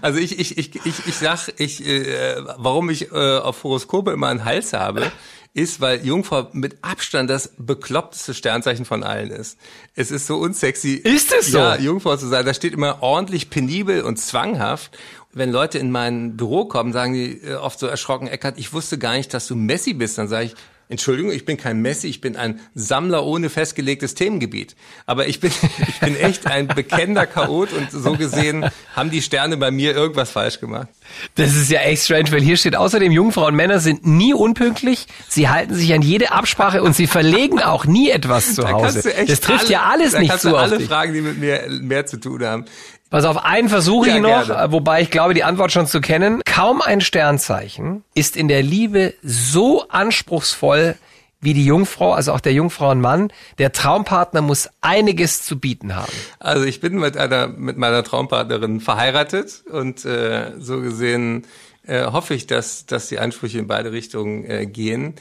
Also 0.02 0.20
ich, 0.20 0.40
ich, 0.40 0.58
ich, 0.58 0.76
ich, 0.86 1.08
ich 1.08 1.16
sag, 1.16 1.48
ich, 1.58 1.86
äh, 1.86 2.36
warum 2.58 2.90
ich 2.90 3.12
äh, 3.12 3.38
auf 3.38 3.64
Horoskope 3.64 4.12
immer 4.12 4.28
einen 4.28 4.44
Hals 4.44 4.74
habe, 4.74 5.12
ist, 5.54 5.82
weil 5.82 6.06
Jungfrau 6.06 6.50
mit 6.54 6.78
Abstand 6.82 7.30
das 7.30 7.54
bekloppteste 7.58 8.34
Sternzeichen 8.34 8.86
von 8.86 9.04
allen 9.04 9.32
ist. 9.32 9.58
Es 9.96 10.12
ist 10.12 10.28
so 10.28 10.38
unsexy. 10.38 10.94
Ist 10.94 11.34
es 11.34 11.52
so? 11.52 11.58
Ja, 11.58 11.78
Jungfrau 11.78 12.16
zu 12.18 12.28
sein. 12.28 12.46
Da 12.46 12.54
steht 12.54 12.74
immer 12.74 13.02
ordentlich 13.02 13.50
penibel 13.50 14.02
und 14.02 14.18
zwanghaft 14.18 14.98
wenn 15.38 15.52
Leute 15.52 15.78
in 15.78 15.92
mein 15.92 16.36
Büro 16.36 16.66
kommen, 16.66 16.94
sagen 16.94 17.14
die 17.14 17.42
äh, 17.44 17.56
oft 17.56 17.80
so 17.80 17.88
erschrocken, 17.88 18.28
Eckart, 18.28 18.58
ich 18.58 18.74
wusste 18.74 18.98
gar 18.98 19.14
nicht, 19.14 19.34
dass 19.34 19.48
du 19.48 19.56
Messi 19.56 19.94
bist. 19.94 20.18
Dann 20.18 20.28
sage 20.28 20.46
ich, 20.48 20.56
Entschuldigung, 20.90 21.32
ich 21.32 21.44
bin 21.44 21.58
kein 21.58 21.82
Messi, 21.82 22.08
ich 22.08 22.22
bin 22.22 22.38
ein 22.38 22.60
Sammler 22.74 23.26
ohne 23.26 23.50
festgelegtes 23.50 24.16
Themengebiet. 24.16 24.76
Aber 25.06 25.28
ich 25.28 25.40
bin, 25.42 25.52
ich 25.88 26.00
bin 26.00 26.16
echt 26.16 26.48
ein 26.48 26.68
bekennender 26.68 27.26
Chaot 27.26 27.74
und 27.74 27.92
so 27.92 28.14
gesehen 28.14 28.66
haben 28.96 29.10
die 29.12 29.22
Sterne 29.22 29.58
bei 29.58 29.70
mir 29.70 29.94
irgendwas 29.94 30.32
falsch 30.32 30.60
gemacht. 30.62 30.88
Das 31.36 31.56
ist 31.56 31.70
ja 31.70 31.82
echt 31.82 32.04
strange, 32.04 32.32
weil 32.32 32.42
hier 32.42 32.56
steht 32.58 32.76
außerdem, 32.76 33.12
Jungfrauen 33.12 33.48
und 33.50 33.56
Männer 33.56 33.80
sind 33.80 34.06
nie 34.06 34.34
unpünktlich, 34.34 35.08
sie 35.28 35.50
halten 35.50 35.74
sich 35.74 35.94
an 35.94 36.02
jede 36.02 36.32
Absprache 36.32 36.82
und 36.82 36.96
sie 36.96 37.08
verlegen 37.08 37.62
auch 37.62 37.86
nie 37.86 38.10
etwas 38.10 38.56
zu 38.56 38.70
Hause. 38.70 39.04
Das 39.28 39.40
trifft 39.42 39.64
alle, 39.66 39.72
ja 39.72 39.84
alles 39.84 40.12
da 40.14 40.20
nicht 40.20 40.30
kannst 40.30 40.44
zu 40.44 40.50
du 40.50 40.56
alle. 40.56 40.80
Fragen, 40.80 41.14
die 41.14 41.22
mit 41.22 41.38
mir 41.38 41.64
mehr 41.82 42.06
zu 42.06 42.18
tun 42.18 42.44
haben. 42.46 42.66
Pass 43.10 43.24
auf, 43.24 43.38
einen 43.46 43.70
versuche 43.70 44.10
Ja, 44.10 44.16
ich 44.18 44.22
noch, 44.22 44.48
gerne. 44.48 44.72
wobei 44.74 45.02
ich 45.02 45.10
glaube, 45.12 45.34
die 45.34 45.46
Antwort 45.46 45.72
schon 45.72 45.88
zu 45.88 46.02
kennen. 46.02 46.42
Kaum 46.58 46.82
ein 46.82 47.02
Sternzeichen 47.02 48.04
ist 48.16 48.36
in 48.36 48.48
der 48.48 48.64
Liebe 48.64 49.14
so 49.22 49.88
anspruchsvoll 49.90 50.96
wie 51.40 51.54
die 51.54 51.64
Jungfrau, 51.64 52.14
also 52.14 52.34
auch 52.34 52.40
der 52.40 52.54
Jungfrauenmann. 52.54 53.32
Der 53.60 53.74
Traumpartner 53.74 54.42
muss 54.42 54.68
einiges 54.82 55.44
zu 55.44 55.60
bieten 55.60 55.96
haben. 55.96 56.12
Also 56.40 56.66
ich 56.66 56.82
bin 56.82 56.96
mit 56.96 57.16
einer 57.16 57.46
mit 57.46 57.78
meiner 57.78 58.04
Traumpartnerin 58.04 58.80
verheiratet 58.80 59.66
und 59.72 60.04
äh, 60.06 60.54
so 60.58 60.82
gesehen 60.82 61.46
äh, 61.86 62.06
hoffe 62.06 62.34
ich, 62.34 62.48
dass 62.48 62.88
dass 62.88 63.08
die 63.08 63.20
Ansprüche 63.20 63.60
in 63.60 63.68
beide 63.68 63.92
Richtungen 63.92 64.44
äh, 64.46 64.66
gehen. 64.66 65.14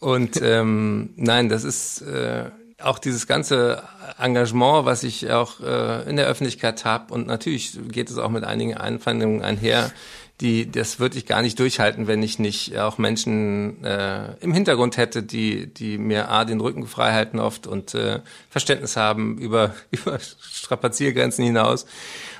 Und 0.00 0.42
ähm, 0.42 1.10
nein, 1.14 1.48
das 1.48 1.62
ist 1.62 2.00
äh, 2.02 2.50
auch 2.82 2.98
dieses 2.98 3.28
ganze 3.28 3.84
Engagement, 4.18 4.84
was 4.84 5.04
ich 5.04 5.30
auch 5.30 5.60
äh, 5.60 6.08
in 6.10 6.16
der 6.16 6.26
Öffentlichkeit 6.26 6.84
habe. 6.84 7.14
Und 7.14 7.28
natürlich 7.28 7.78
geht 7.88 8.10
es 8.10 8.18
auch 8.18 8.30
mit 8.30 8.42
einigen 8.42 8.76
Einwandungen 8.76 9.42
einher, 9.42 9.92
die 10.42 10.70
das 10.70 10.98
würde 10.98 11.16
ich 11.16 11.26
gar 11.26 11.40
nicht 11.40 11.58
durchhalten, 11.58 12.06
wenn 12.06 12.22
ich 12.22 12.38
nicht 12.38 12.76
auch 12.76 12.98
Menschen 12.98 13.82
äh, 13.84 14.34
im 14.40 14.52
Hintergrund 14.52 14.96
hätte, 14.96 15.22
die 15.22 15.72
die 15.72 15.96
mir 15.96 16.28
a 16.28 16.44
den 16.44 16.60
Rücken 16.60 16.86
frei 16.86 17.12
halten 17.12 17.38
oft 17.38 17.66
und 17.66 17.94
äh, 17.94 18.20
Verständnis 18.50 18.96
haben 18.96 19.38
über 19.38 19.74
über 19.90 20.18
Strapaziergrenzen 20.18 21.44
hinaus. 21.44 21.86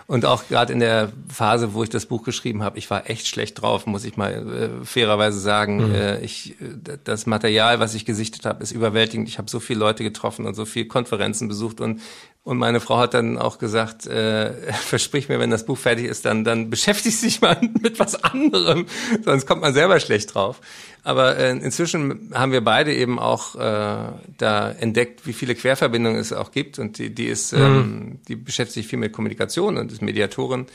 Und 0.08 0.26
auch 0.26 0.46
gerade 0.48 0.72
in 0.72 0.80
der 0.80 1.12
Phase, 1.28 1.74
wo 1.74 1.82
ich 1.84 1.88
das 1.88 2.06
Buch 2.06 2.24
geschrieben 2.24 2.62
habe, 2.62 2.76
ich 2.76 2.90
war 2.90 3.08
echt 3.08 3.28
schlecht 3.28 3.62
drauf, 3.62 3.86
muss 3.86 4.04
ich 4.04 4.16
mal 4.16 4.80
äh, 4.82 4.84
fairerweise 4.84 5.38
sagen. 5.38 5.92
Äh, 5.92 6.20
ich, 6.20 6.60
äh, 6.60 6.98
das 7.04 7.26
Material, 7.26 7.80
was 7.80 7.94
ich 7.94 8.04
gesichtet 8.04 8.44
habe, 8.44 8.62
ist 8.62 8.72
überwältigend. 8.72 9.28
Ich 9.28 9.38
habe 9.38 9.48
so 9.48 9.60
viele 9.60 9.78
Leute 9.78 10.02
getroffen 10.02 10.44
und 10.44 10.54
so 10.54 10.64
viele 10.64 10.86
Konferenzen 10.86 11.48
besucht 11.48 11.80
und 11.80 12.00
und 12.44 12.58
meine 12.58 12.80
Frau 12.80 12.98
hat 12.98 13.14
dann 13.14 13.38
auch 13.38 13.58
gesagt, 13.58 14.06
äh, 14.06 14.52
versprich 14.72 15.28
mir, 15.28 15.38
wenn 15.38 15.50
das 15.50 15.64
Buch 15.64 15.78
fertig 15.78 16.06
ist, 16.06 16.24
dann, 16.24 16.42
dann 16.42 16.70
beschäftigst 16.70 17.22
dich 17.22 17.40
mal 17.40 17.56
mit 17.80 18.00
was 18.00 18.22
anderem, 18.22 18.86
sonst 19.24 19.46
kommt 19.46 19.62
man 19.62 19.74
selber 19.74 20.00
schlecht 20.00 20.34
drauf. 20.34 20.60
Aber 21.04 21.36
äh, 21.36 21.50
inzwischen 21.50 22.30
haben 22.34 22.52
wir 22.52 22.62
beide 22.62 22.94
eben 22.94 23.18
auch 23.18 23.54
äh, 23.54 24.12
da 24.38 24.70
entdeckt, 24.70 25.26
wie 25.26 25.32
viele 25.32 25.54
Querverbindungen 25.54 26.18
es 26.20 26.32
auch 26.32 26.50
gibt 26.50 26.78
und 26.78 26.98
die, 26.98 27.14
die 27.14 27.26
ist, 27.26 27.52
ähm, 27.52 28.20
die 28.26 28.36
beschäftigt 28.36 28.74
sich 28.74 28.86
viel 28.88 28.98
mit 28.98 29.12
Kommunikation 29.12 29.76
und 29.76 29.92
ist 29.92 30.02
Mediatorin. 30.02 30.66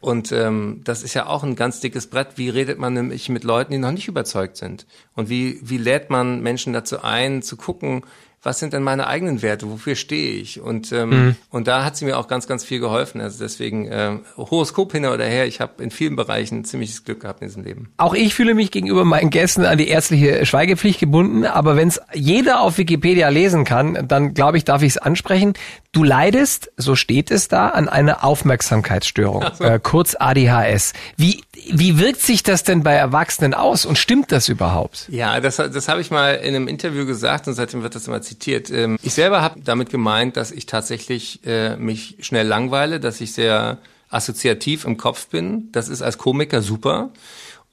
Und 0.00 0.32
ähm, 0.32 0.82
das 0.84 1.02
ist 1.02 1.14
ja 1.14 1.26
auch 1.26 1.44
ein 1.44 1.56
ganz 1.56 1.80
dickes 1.80 2.08
Brett. 2.08 2.36
Wie 2.36 2.50
redet 2.50 2.78
man 2.78 2.92
nämlich 2.92 3.30
mit 3.30 3.42
Leuten, 3.42 3.72
die 3.72 3.78
noch 3.78 3.90
nicht 3.90 4.06
überzeugt 4.06 4.58
sind? 4.58 4.84
Und 5.14 5.30
wie, 5.30 5.58
wie 5.62 5.78
lädt 5.78 6.10
man 6.10 6.42
Menschen 6.42 6.74
dazu 6.74 7.02
ein, 7.02 7.40
zu 7.40 7.56
gucken, 7.56 8.02
was 8.44 8.58
sind 8.58 8.72
denn 8.72 8.82
meine 8.82 9.06
eigenen 9.06 9.42
Werte, 9.42 9.70
wofür 9.70 9.94
stehe 9.94 10.34
ich? 10.34 10.60
Und, 10.60 10.92
ähm, 10.92 11.36
und 11.50 11.66
da 11.66 11.84
hat 11.84 11.96
sie 11.96 12.04
mir 12.04 12.18
auch 12.18 12.28
ganz, 12.28 12.46
ganz 12.46 12.64
viel 12.64 12.78
geholfen. 12.78 13.20
Also 13.20 13.42
deswegen 13.42 13.88
ähm, 13.90 14.20
Horoskop 14.36 14.92
hin 14.92 15.06
oder 15.06 15.24
her, 15.24 15.46
ich 15.46 15.60
habe 15.60 15.82
in 15.82 15.90
vielen 15.90 16.14
Bereichen 16.14 16.64
ziemliches 16.64 17.04
Glück 17.04 17.20
gehabt 17.20 17.40
in 17.40 17.48
diesem 17.48 17.64
Leben. 17.64 17.88
Auch 17.96 18.14
ich 18.14 18.34
fühle 18.34 18.54
mich 18.54 18.70
gegenüber 18.70 19.04
meinen 19.04 19.30
Gästen 19.30 19.64
an 19.64 19.78
die 19.78 19.88
ärztliche 19.88 20.44
Schweigepflicht 20.44 21.00
gebunden, 21.00 21.46
aber 21.46 21.76
wenn 21.76 21.88
es 21.88 22.00
jeder 22.12 22.60
auf 22.60 22.76
Wikipedia 22.78 23.28
lesen 23.30 23.64
kann, 23.64 24.06
dann 24.06 24.34
glaube 24.34 24.58
ich, 24.58 24.64
darf 24.64 24.82
ich 24.82 24.90
es 24.90 24.98
ansprechen. 24.98 25.54
Du 25.92 26.02
leidest, 26.02 26.70
so 26.76 26.96
steht 26.96 27.30
es 27.30 27.48
da, 27.48 27.68
an 27.68 27.88
einer 27.88 28.24
Aufmerksamkeitsstörung, 28.24 29.44
äh, 29.60 29.78
kurz 29.82 30.16
ADHS. 30.18 30.92
Wie, 31.16 31.42
wie 31.72 31.98
wirkt 31.98 32.20
sich 32.20 32.42
das 32.42 32.62
denn 32.62 32.82
bei 32.82 32.94
Erwachsenen 32.94 33.54
aus 33.54 33.86
und 33.86 33.98
stimmt 33.98 34.32
das 34.32 34.48
überhaupt? 34.48 35.06
Ja, 35.10 35.40
das, 35.40 35.56
das 35.56 35.88
habe 35.88 36.00
ich 36.00 36.10
mal 36.10 36.34
in 36.34 36.54
einem 36.54 36.68
Interview 36.68 37.06
gesagt 37.06 37.48
und 37.48 37.54
seitdem 37.54 37.82
wird 37.82 37.94
das 37.94 38.06
immer 38.06 38.22
zitiert. 38.22 38.70
Ähm, 38.70 38.98
Ich 39.02 39.14
selber 39.14 39.42
habe 39.42 39.60
damit 39.60 39.90
gemeint, 39.90 40.36
dass 40.36 40.50
ich 40.50 40.66
tatsächlich 40.66 41.40
äh, 41.46 41.76
mich 41.76 42.16
schnell 42.20 42.46
langweile, 42.46 43.00
dass 43.00 43.20
ich 43.20 43.32
sehr 43.32 43.78
assoziativ 44.08 44.84
im 44.84 44.96
Kopf 44.96 45.26
bin. 45.28 45.70
Das 45.72 45.88
ist 45.88 46.02
als 46.02 46.18
Komiker 46.18 46.62
super. 46.62 47.10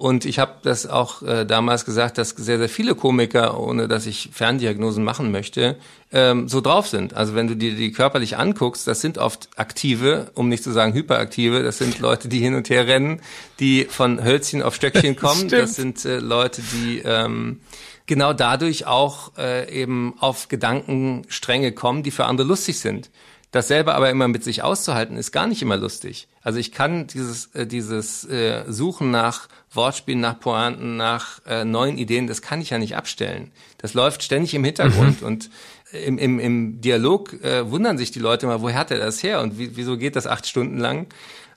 Und 0.02 0.26
ich 0.26 0.40
habe 0.40 0.54
das 0.64 0.88
auch 0.88 1.22
äh, 1.22 1.46
damals 1.46 1.86
gesagt, 1.86 2.18
dass 2.18 2.32
sehr, 2.32 2.58
sehr 2.58 2.70
viele 2.70 2.96
Komiker, 2.96 3.60
ohne 3.60 3.88
dass 3.88 4.08
ich 4.08 4.32
Ferndiagnosen 4.34 5.04
machen 5.04 5.32
möchte, 5.32 5.78
ähm, 6.12 6.48
so 6.48 6.60
drauf 6.60 6.88
sind. 6.88 7.14
Also 7.14 7.36
wenn 7.36 7.46
du 7.46 7.56
dir 7.56 7.76
die 7.76 7.92
körperlich 7.92 8.36
anguckst, 8.36 8.88
das 8.88 9.00
sind 9.00 9.20
oft 9.20 9.50
aktive, 9.58 10.32
um 10.34 10.50
nicht 10.50 10.64
zu 10.64 10.72
sagen 10.72 10.94
hyperaktive, 10.94 11.62
das 11.62 11.78
sind 11.78 12.00
Leute, 12.00 12.30
die 12.30 12.40
hin 12.40 12.56
und 12.56 12.72
her 12.72 12.88
rennen, 12.88 13.22
die 13.60 13.86
von 13.88 14.24
Hölzchen 14.24 14.64
auf 14.64 14.74
Stöckchen 14.74 15.16
kommen. 15.18 15.50
Das 15.50 15.76
sind 15.76 16.04
äh, 16.04 16.18
Leute, 16.18 16.64
die 16.74 17.04
ähm, 17.06 17.60
genau 18.08 18.34
dadurch 18.34 18.88
auch 18.88 19.38
äh, 19.38 19.72
eben 19.72 20.16
auf 20.20 20.48
Gedankenstränge 20.48 21.74
kommen, 21.74 22.02
die 22.02 22.10
für 22.10 22.26
andere 22.26 22.48
lustig 22.48 22.80
sind. 22.80 23.12
Das 23.52 23.68
selber 23.68 23.94
aber 23.94 24.10
immer 24.10 24.28
mit 24.28 24.44
sich 24.44 24.64
auszuhalten, 24.64 25.16
ist 25.16 25.32
gar 25.32 25.46
nicht 25.46 25.62
immer 25.62 25.78
lustig. 25.78 26.28
Also 26.42 26.60
ich 26.60 26.72
kann 26.72 27.08
dieses, 27.08 27.48
äh, 27.54 27.68
dieses 27.68 28.24
äh, 28.26 28.64
Suchen 28.68 29.12
nach 29.12 29.48
Wortspielen, 29.72 30.20
nach 30.20 30.40
Pointen, 30.40 30.98
nach 30.98 31.40
äh, 31.46 31.66
neuen 31.66 31.98
Ideen, 31.98 32.28
das 32.28 32.42
kann 32.42 32.62
ich 32.62 32.72
ja 32.72 32.78
nicht 32.78 32.96
abstellen. 32.96 33.52
Das 33.78 33.94
läuft 33.94 34.24
ständig 34.24 34.54
im 34.54 34.64
Hintergrund 34.64 35.22
und 35.22 35.50
im, 35.92 36.18
im, 36.18 36.40
im 36.40 36.82
Dialog 36.82 37.34
äh, 37.44 37.70
wundern 37.70 37.98
sich 37.98 38.12
die 38.12 38.20
Leute 38.20 38.48
mal, 38.48 38.62
woher 38.62 38.78
hat 38.78 38.92
er 38.92 38.98
das 38.98 39.22
her 39.24 39.42
und 39.42 39.60
wie, 39.60 39.76
wieso 39.76 39.98
geht 39.98 40.16
das 40.16 40.28
acht 40.28 40.48
Stunden 40.48 40.78
lang? 40.78 41.08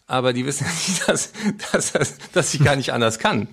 Aber 0.07 0.33
die 0.33 0.44
wissen 0.44 0.66
nicht, 0.87 1.09
dass, 1.09 1.33
dass, 1.73 1.92
dass, 1.92 2.18
dass 2.33 2.55
ich 2.55 2.62
gar 2.62 2.77
nicht 2.77 2.92
anders 2.92 3.18
kann. 3.18 3.49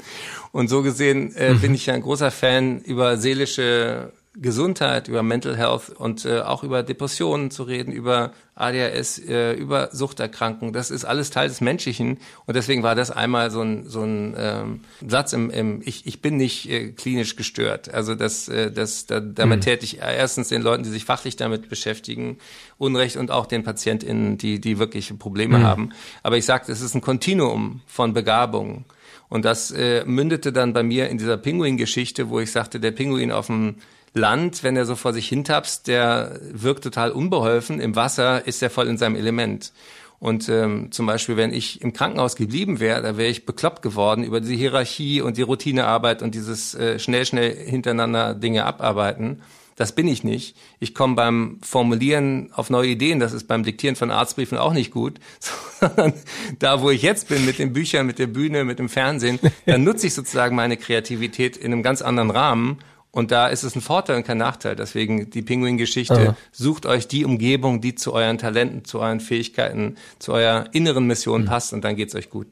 Und 0.51 0.69
so 0.69 0.81
gesehen 0.81 1.33
äh, 1.35 1.53
bin 1.53 1.73
ich 1.73 1.85
ja 1.85 1.93
ein 1.93 2.01
großer 2.01 2.31
Fan 2.31 2.81
über 2.81 3.17
seelische 3.17 4.11
Gesundheit, 4.33 5.09
über 5.09 5.23
Mental 5.23 5.57
Health 5.57 5.89
und 5.89 6.23
äh, 6.23 6.39
auch 6.39 6.63
über 6.63 6.83
Depressionen 6.83 7.51
zu 7.51 7.63
reden, 7.63 7.91
über 7.91 8.31
ADHS, 8.55 9.19
äh, 9.19 9.53
über 9.53 9.89
Suchterkrankungen. 9.91 10.73
Das 10.73 10.89
ist 10.89 11.03
alles 11.03 11.31
Teil 11.31 11.49
des 11.49 11.59
Menschlichen. 11.59 12.17
Und 12.45 12.55
deswegen 12.55 12.81
war 12.81 12.95
das 12.95 13.11
einmal 13.11 13.51
so 13.51 13.61
ein, 13.61 13.85
so 13.87 14.03
ein 14.03 14.33
ähm, 14.37 14.79
Satz 15.05 15.33
im, 15.33 15.49
im 15.49 15.81
ich, 15.83 16.05
ich 16.07 16.21
bin 16.21 16.37
nicht 16.37 16.69
äh, 16.69 16.93
klinisch 16.93 17.35
gestört. 17.35 17.93
Also 17.93 18.15
das, 18.15 18.47
äh, 18.47 18.71
das, 18.71 19.05
da, 19.05 19.19
damit 19.19 19.65
täte 19.65 19.83
ich 19.83 19.99
erstens 19.99 20.47
den 20.47 20.61
Leuten, 20.61 20.83
die 20.83 20.91
sich 20.91 21.03
fachlich 21.03 21.35
damit 21.35 21.67
beschäftigen, 21.67 22.37
Unrecht 22.77 23.17
und 23.17 23.31
auch 23.31 23.47
den 23.47 23.63
PatientInnen, 23.63 24.37
die, 24.37 24.61
die 24.61 24.79
wirklich 24.79 25.17
Probleme 25.19 25.61
haben. 25.61 25.91
Aber 26.23 26.37
ich 26.37 26.45
sagte, 26.45 26.71
es 26.71 26.79
ist 26.79 26.95
ein 26.95 27.01
Kontinuum 27.01 27.81
von 27.85 28.13
Begabungen. 28.13 28.85
Und 29.27 29.43
das 29.43 29.71
äh, 29.71 30.05
mündete 30.05 30.53
dann 30.53 30.71
bei 30.71 30.83
mir 30.83 31.09
in 31.09 31.17
dieser 31.17 31.37
Pinguin-Geschichte, 31.37 32.29
wo 32.29 32.39
ich 32.39 32.51
sagte, 32.51 32.79
der 32.79 32.91
Pinguin 32.91 33.31
auf 33.31 33.47
dem 33.47 33.75
Land, 34.13 34.63
wenn 34.63 34.75
er 34.75 34.85
so 34.85 34.95
vor 34.95 35.13
sich 35.13 35.27
hintapst, 35.29 35.87
der 35.87 36.39
wirkt 36.51 36.83
total 36.83 37.11
unbeholfen. 37.11 37.79
Im 37.79 37.95
Wasser 37.95 38.45
ist 38.45 38.61
er 38.61 38.69
voll 38.69 38.87
in 38.87 38.97
seinem 38.97 39.15
Element. 39.15 39.71
Und 40.19 40.49
ähm, 40.49 40.91
zum 40.91 41.07
Beispiel, 41.07 41.35
wenn 41.35 41.51
ich 41.51 41.81
im 41.81 41.93
Krankenhaus 41.93 42.35
geblieben 42.35 42.79
wäre, 42.79 43.01
da 43.01 43.17
wäre 43.17 43.31
ich 43.31 43.45
bekloppt 43.45 43.81
geworden 43.81 44.23
über 44.23 44.39
diese 44.39 44.53
Hierarchie 44.53 45.21
und 45.21 45.37
die 45.37 45.41
Routinearbeit 45.41 46.21
und 46.21 46.35
dieses 46.35 46.75
äh, 46.75 46.99
schnell, 46.99 47.25
schnell 47.25 47.55
hintereinander 47.55 48.35
Dinge 48.35 48.65
abarbeiten. 48.65 49.41
Das 49.77 49.93
bin 49.93 50.07
ich 50.07 50.23
nicht. 50.23 50.55
Ich 50.79 50.93
komme 50.93 51.15
beim 51.15 51.57
Formulieren 51.63 52.51
auf 52.53 52.69
neue 52.69 52.89
Ideen, 52.89 53.19
das 53.19 53.33
ist 53.33 53.47
beim 53.47 53.63
Diktieren 53.63 53.95
von 53.95 54.11
Arztbriefen 54.11 54.59
auch 54.59 54.73
nicht 54.73 54.91
gut, 54.91 55.19
sondern 55.79 56.13
da, 56.59 56.83
wo 56.83 56.91
ich 56.91 57.01
jetzt 57.01 57.29
bin, 57.29 57.43
mit 57.47 57.57
den 57.57 57.73
Büchern, 57.73 58.05
mit 58.05 58.19
der 58.19 58.27
Bühne, 58.27 58.63
mit 58.63 58.77
dem 58.77 58.89
Fernsehen, 58.89 59.39
dann 59.65 59.83
nutze 59.83 60.05
ich 60.05 60.13
sozusagen 60.13 60.55
meine 60.55 60.77
Kreativität 60.77 61.57
in 61.57 61.73
einem 61.73 61.81
ganz 61.81 62.03
anderen 62.03 62.29
Rahmen. 62.29 62.77
Und 63.11 63.31
da 63.31 63.47
ist 63.47 63.63
es 63.63 63.75
ein 63.75 63.81
Vorteil 63.81 64.15
und 64.15 64.23
kein 64.23 64.37
Nachteil. 64.37 64.75
Deswegen 64.75 65.29
die 65.29 65.41
Pinguin-Geschichte. 65.41 66.35
Sucht 66.51 66.85
euch 66.85 67.07
die 67.07 67.25
Umgebung, 67.25 67.81
die 67.81 67.95
zu 67.95 68.13
euren 68.13 68.37
Talenten, 68.37 68.85
zu 68.85 68.99
euren 69.01 69.19
Fähigkeiten, 69.19 69.97
zu 70.17 70.31
eurer 70.33 70.65
inneren 70.71 71.05
Mission 71.07 71.45
passt 71.45 71.73
und 71.73 71.83
dann 71.83 71.95
geht's 71.95 72.15
euch 72.15 72.29
gut. 72.29 72.47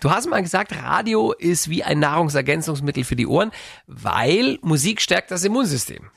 Du 0.00 0.10
hast 0.10 0.28
mal 0.28 0.42
gesagt, 0.42 0.72
Radio 0.80 1.32
ist 1.32 1.68
wie 1.68 1.82
ein 1.82 1.98
Nahrungsergänzungsmittel 1.98 3.02
für 3.02 3.16
die 3.16 3.26
Ohren, 3.26 3.50
weil 3.88 4.58
Musik 4.62 5.00
stärkt 5.00 5.32
das 5.32 5.42
Immunsystem. 5.42 6.10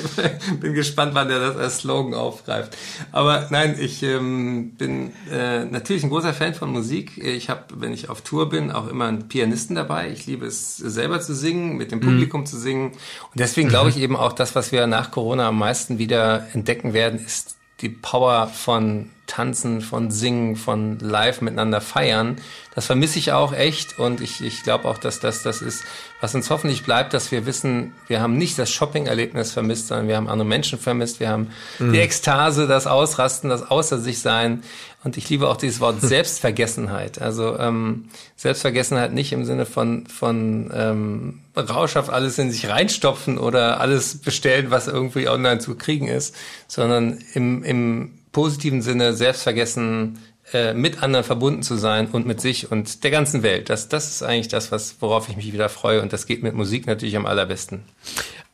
bin 0.60 0.74
gespannt, 0.74 1.14
wann 1.14 1.28
der 1.28 1.40
das 1.40 1.56
als 1.56 1.78
Slogan 1.78 2.14
aufgreift. 2.14 2.76
Aber 3.10 3.48
nein, 3.50 3.76
ich 3.78 4.02
ähm, 4.04 4.74
bin 4.76 5.12
äh, 5.30 5.64
natürlich 5.64 6.04
ein 6.04 6.10
großer 6.10 6.32
Fan 6.32 6.54
von 6.54 6.70
Musik. 6.70 7.18
Ich 7.18 7.50
habe, 7.50 7.62
wenn 7.74 7.92
ich 7.92 8.08
auf 8.08 8.20
Tour 8.20 8.48
bin, 8.48 8.70
auch 8.70 8.86
immer 8.86 9.06
einen 9.06 9.26
Pianisten 9.26 9.74
dabei. 9.74 10.10
Ich 10.10 10.26
liebe 10.26 10.46
es 10.46 10.76
selber 10.76 11.20
zu 11.20 11.34
singen, 11.34 11.76
mit 11.76 11.90
dem 11.90 12.00
Publikum 12.00 12.46
zu 12.46 12.58
singen. 12.58 12.92
Und 12.92 13.40
deswegen 13.40 13.68
glaube 13.68 13.90
ich 13.90 13.98
eben 13.98 14.14
auch, 14.14 14.32
das, 14.32 14.54
was 14.54 14.70
wir 14.70 14.86
nach 14.86 15.10
Corona 15.10 15.48
am 15.48 15.58
meisten 15.58 15.98
wieder 15.98 16.46
entdecken 16.52 16.92
werden, 16.92 17.18
ist 17.18 17.56
die 17.80 17.88
Power 17.88 18.46
von 18.46 19.10
Tanzen, 19.26 19.80
von 19.80 20.10
Singen, 20.10 20.56
von 20.56 20.98
live 20.98 21.40
miteinander 21.40 21.80
feiern. 21.80 22.36
Das 22.74 22.86
vermisse 22.86 23.18
ich 23.18 23.32
auch 23.32 23.52
echt 23.52 23.98
und 23.98 24.20
ich, 24.20 24.42
ich 24.42 24.62
glaube 24.62 24.86
auch, 24.88 24.98
dass 24.98 25.20
das 25.20 25.42
das 25.42 25.62
ist, 25.62 25.84
was 26.20 26.34
uns 26.34 26.50
hoffentlich 26.50 26.84
bleibt, 26.84 27.14
dass 27.14 27.30
wir 27.30 27.46
wissen, 27.46 27.94
wir 28.06 28.20
haben 28.20 28.36
nicht 28.36 28.58
das 28.58 28.70
Shopping-Erlebnis 28.70 29.52
vermisst, 29.52 29.88
sondern 29.88 30.08
wir 30.08 30.16
haben 30.16 30.28
andere 30.28 30.46
Menschen 30.46 30.78
vermisst, 30.78 31.20
wir 31.20 31.28
haben 31.28 31.50
mhm. 31.78 31.92
die 31.92 32.00
Ekstase, 32.00 32.66
das 32.66 32.86
Ausrasten, 32.86 33.48
das 33.48 33.70
Außer 33.70 33.98
sich 33.98 34.20
sein 34.20 34.62
und 35.04 35.16
ich 35.16 35.28
liebe 35.30 35.48
auch 35.48 35.56
dieses 35.56 35.80
Wort 35.80 36.00
Selbstvergessenheit. 36.00 37.20
Also 37.20 37.58
ähm, 37.58 38.08
Selbstvergessenheit 38.36 39.12
nicht 39.12 39.32
im 39.32 39.44
Sinne 39.44 39.66
von 39.66 40.06
von 40.06 40.70
ähm, 40.74 41.40
rauschhaft 41.56 42.10
alles 42.10 42.38
in 42.38 42.50
sich 42.50 42.68
reinstopfen 42.68 43.38
oder 43.38 43.80
alles 43.80 44.18
bestellen, 44.18 44.70
was 44.70 44.88
irgendwie 44.88 45.28
online 45.28 45.60
zu 45.60 45.76
kriegen 45.76 46.08
ist, 46.08 46.34
sondern 46.66 47.18
im, 47.34 47.62
im 47.62 48.18
positiven 48.34 48.82
Sinne 48.82 49.14
selbstvergessen 49.14 50.18
äh, 50.52 50.74
mit 50.74 51.02
anderen 51.02 51.24
verbunden 51.24 51.62
zu 51.62 51.76
sein 51.76 52.08
und 52.08 52.26
mit 52.26 52.38
sich 52.42 52.70
und 52.70 53.02
der 53.02 53.10
ganzen 53.10 53.42
Welt. 53.42 53.70
Das, 53.70 53.88
das 53.88 54.10
ist 54.10 54.22
eigentlich 54.22 54.48
das, 54.48 54.70
was, 54.70 54.96
worauf 55.00 55.30
ich 55.30 55.36
mich 55.36 55.50
wieder 55.54 55.70
freue 55.70 56.02
und 56.02 56.12
das 56.12 56.26
geht 56.26 56.42
mit 56.42 56.52
Musik 56.52 56.86
natürlich 56.86 57.16
am 57.16 57.24
allerbesten. 57.24 57.84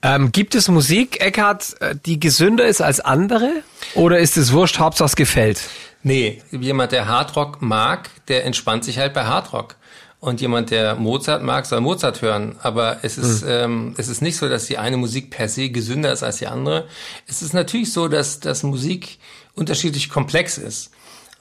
Ähm, 0.03 0.31
gibt 0.31 0.55
es 0.55 0.69
Musik, 0.69 1.21
Eckhard, 1.21 1.77
äh, 1.81 1.97
die 2.07 2.21
gesünder 2.21 2.67
ist 2.67 2.81
als 2.81 3.01
andere? 3.01 3.51
Oder 3.95 4.21
ist 4.21 4.37
es 4.37 4.53
wurscht, 4.53 4.79
Hauptsache 4.79 5.07
es 5.07 5.17
gefällt? 5.17 5.69
Nee, 6.03 6.41
jemand, 6.53 6.93
der 6.93 7.09
Hardrock 7.09 7.61
mag, 7.61 8.09
der 8.29 8.45
entspannt 8.47 8.85
sich 8.85 8.99
halt 8.99 9.13
bei 9.13 9.25
Hardrock. 9.25 9.75
Und 10.21 10.43
jemand, 10.43 10.71
der 10.71 10.97
Mozart 10.97 11.43
mag, 11.43 11.65
soll 11.65 11.81
Mozart 11.81 12.21
hören. 12.21 12.57
Aber 12.63 12.99
es 13.03 13.17
ist, 13.17 13.43
mhm. 13.43 13.51
ähm, 13.51 13.95
es 13.97 14.09
ist 14.09 14.21
nicht 14.21 14.37
so, 14.37 14.49
dass 14.49 14.67
die 14.67 14.77
eine 14.77 14.99
Musik 14.99 15.31
per 15.31 15.49
se 15.49 15.71
gesünder 15.71 16.13
ist 16.13 16.23
als 16.23 16.37
die 16.37 16.47
andere. 16.47 16.87
Es 17.27 17.41
ist 17.41 17.55
natürlich 17.55 17.93
so, 17.93 18.07
dass, 18.07 18.39
dass 18.39 18.63
Musik 18.63 19.19
unterschiedlich 19.55 20.11
komplex 20.11 20.59
ist. 20.59 20.91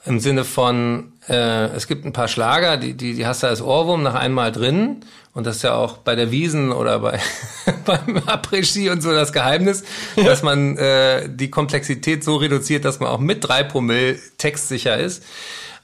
Im 0.06 0.18
Sinne 0.18 0.44
von, 0.44 1.12
äh, 1.28 1.66
es 1.74 1.86
gibt 1.86 2.06
ein 2.06 2.14
paar 2.14 2.28
Schlager, 2.28 2.78
die, 2.78 2.94
die, 2.94 3.14
die 3.14 3.26
hast 3.26 3.42
du 3.42 3.48
als 3.48 3.60
Ohrwurm 3.60 4.02
nach 4.02 4.14
einmal 4.14 4.50
drin. 4.50 5.04
Und 5.34 5.46
das 5.46 5.56
ist 5.56 5.62
ja 5.62 5.74
auch 5.74 5.98
bei 5.98 6.16
der 6.16 6.30
Wiesen 6.30 6.72
oder 6.72 7.00
bei, 7.00 7.20
beim 7.84 8.16
Après-Ski 8.26 8.90
und 8.90 9.02
so 9.02 9.12
das 9.12 9.32
Geheimnis, 9.32 9.84
ja. 10.16 10.24
dass 10.24 10.42
man 10.42 10.76
äh, 10.78 11.28
die 11.28 11.50
Komplexität 11.50 12.24
so 12.24 12.36
reduziert, 12.36 12.84
dass 12.84 12.98
man 12.98 13.10
auch 13.10 13.18
mit 13.18 13.46
drei 13.46 13.62
Promille 13.62 14.18
textsicher 14.38 14.96
ist. 14.96 15.22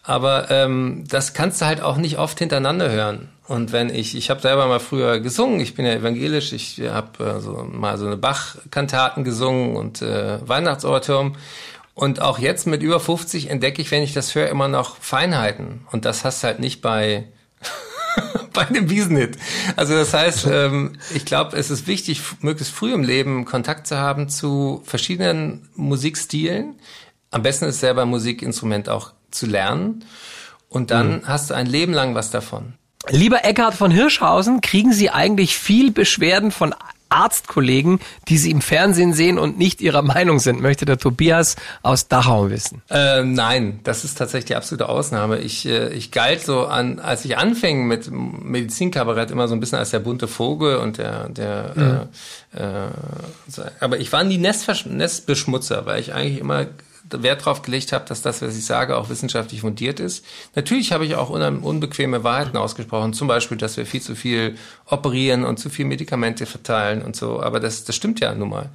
Aber 0.03 0.51
ähm, 0.51 1.05
das 1.09 1.35
kannst 1.35 1.61
du 1.61 1.67
halt 1.67 1.81
auch 1.81 1.97
nicht 1.97 2.19
oft 2.19 2.39
hintereinander 2.39 2.91
hören. 2.91 3.29
Und 3.49 3.73
wenn 3.73 3.91
ich, 3.91 4.17
ich 4.17 4.31
habe 4.31 4.41
selber 4.41 4.67
mal 4.67 4.81
früher 4.81 5.21
gesungen, 5.21 5.61
ich 5.61 5.75
bin 5.75 5.85
ja 5.85 5.93
evangelisch, 5.93 6.53
ich 6.53 6.81
habe 6.81 7.25
äh, 7.25 7.41
so 7.41 7.67
mal 7.71 7.99
so 7.99 8.07
eine 8.07 8.17
Bach-Kantaten 8.17 9.25
gesungen 9.25 9.77
und 9.77 10.03
äh, 10.03 10.39
Weihnachtsoratorium. 10.47 11.37
Und 11.97 12.21
auch 12.21 12.39
jetzt 12.39 12.67
mit 12.67 12.83
über 12.83 13.01
50 13.01 13.49
entdecke 13.49 13.81
ich, 13.81 13.91
wenn 13.91 14.03
ich 14.03 14.13
das 14.13 14.35
höre, 14.35 14.51
immer 14.51 14.69
noch 14.69 14.99
Feinheiten. 14.99 15.87
Und 15.93 16.05
das 16.05 16.27
hast 16.27 16.43
du 16.43 16.49
halt 16.49 16.61
nicht 16.61 16.83
bei 16.83 17.25
bei 18.53 18.69
einem 18.69 18.91
Wiesenhit. 18.91 19.39
Also 19.77 19.95
das 19.95 20.13
heißt, 20.13 20.47
ähm, 20.47 20.99
ich 21.15 21.25
glaube, 21.25 21.57
es 21.57 21.71
ist 21.71 21.87
wichtig, 21.87 22.21
möglichst 22.41 22.75
früh 22.75 22.93
im 22.93 23.03
Leben 23.03 23.47
Kontakt 23.47 23.87
zu 23.87 23.97
haben 23.97 24.29
zu 24.29 24.83
verschiedenen 24.85 25.71
Musikstilen. 25.75 26.75
Am 27.31 27.43
besten 27.43 27.65
ist 27.65 27.81
selber 27.81 28.05
Musikinstrument 28.05 28.91
auch 28.91 29.15
zu 29.31 29.47
lernen. 29.47 30.05
Und 30.69 30.91
dann 30.91 31.21
mhm. 31.21 31.29
hast 31.29 31.49
du 31.49 31.55
ein 31.55 31.67
Leben 31.67 31.95
lang 31.95 32.15
was 32.15 32.31
davon. 32.31 32.75
Lieber 33.09 33.43
Eckhard 33.43 33.73
von 33.73 33.91
Hirschhausen, 33.91 34.61
kriegen 34.61 34.93
Sie 34.93 35.09
eigentlich 35.09 35.57
viel 35.57 35.93
Beschwerden 35.93 36.51
von 36.51 36.75
Arztkollegen, 37.09 38.01
die 38.29 38.39
Sie 38.39 38.51
im 38.51 38.61
Fernsehen 38.61 39.13
sehen 39.13 39.39
und 39.39 39.59
nicht 39.59 39.81
Ihrer 39.81 40.03
Meinung 40.17 40.39
sind, 40.39 40.61
möchte 40.61 40.85
der 40.85 40.99
Tobias 40.99 41.57
aus 41.83 42.09
Dachau 42.09 42.51
wissen. 42.51 42.83
Äh, 42.91 43.23
nein, 43.23 43.81
das 43.85 44.05
ist 44.05 44.17
tatsächlich 44.17 44.47
die 44.47 44.57
absolute 44.57 44.89
Ausnahme. 44.89 45.39
Ich, 45.39 45.67
äh, 45.67 45.89
ich 45.93 46.11
galt 46.11 46.43
so 46.43 46.67
an, 46.67 46.99
als 46.99 47.25
ich 47.25 47.39
anfing 47.39 47.87
mit 47.87 48.11
Medizinkabarett 48.11 49.31
immer 49.31 49.49
so 49.49 49.55
ein 49.55 49.61
bisschen 49.61 49.79
als 49.79 49.91
der 49.91 50.01
bunte 50.01 50.29
Vogel 50.29 50.77
und 50.77 50.99
der, 50.99 51.29
der 51.29 51.73
mhm. 51.75 51.83
äh, 51.83 52.07
äh, 52.57 52.89
aber 53.81 53.99
ich 53.99 54.13
war 54.13 54.25
nie 54.25 54.39
Nestbeschmutzer, 54.39 55.87
weil 55.87 56.01
ich 56.01 56.13
eigentlich 56.13 56.39
immer 56.39 56.67
Wert 57.11 57.43
darauf 57.43 57.63
gelegt 57.63 57.93
habe, 57.93 58.05
dass 58.07 58.23
das, 58.23 58.43
was 58.43 58.57
ich 58.57 58.65
sage, 58.65 58.97
auch 58.97 59.09
wissenschaftlich 59.09 59.61
fundiert 59.61 60.01
ist. 60.01 60.25
Natürlich 60.55 60.93
habe 60.93 61.05
ich 61.05 61.15
auch 61.15 61.31
unbequeme 61.31 62.25
Wahrheiten 62.25 62.57
ausgesprochen, 62.57 63.13
zum 63.13 63.29
Beispiel, 63.29 63.57
dass 63.57 63.77
wir 63.77 63.87
viel 63.87 64.03
zu 64.03 64.15
viel 64.15 64.57
operieren 64.87 65.45
und 65.45 65.59
zu 65.59 65.71
viel 65.71 65.85
Medikamente 65.85 66.47
verteilen 66.47 67.03
und 67.03 67.17
so, 67.17 67.41
aber 67.43 67.61
das, 67.61 67.85
das 67.85 67.97
stimmt 67.97 68.21
ja 68.21 68.35
nun 68.35 68.51
mal. 68.51 68.71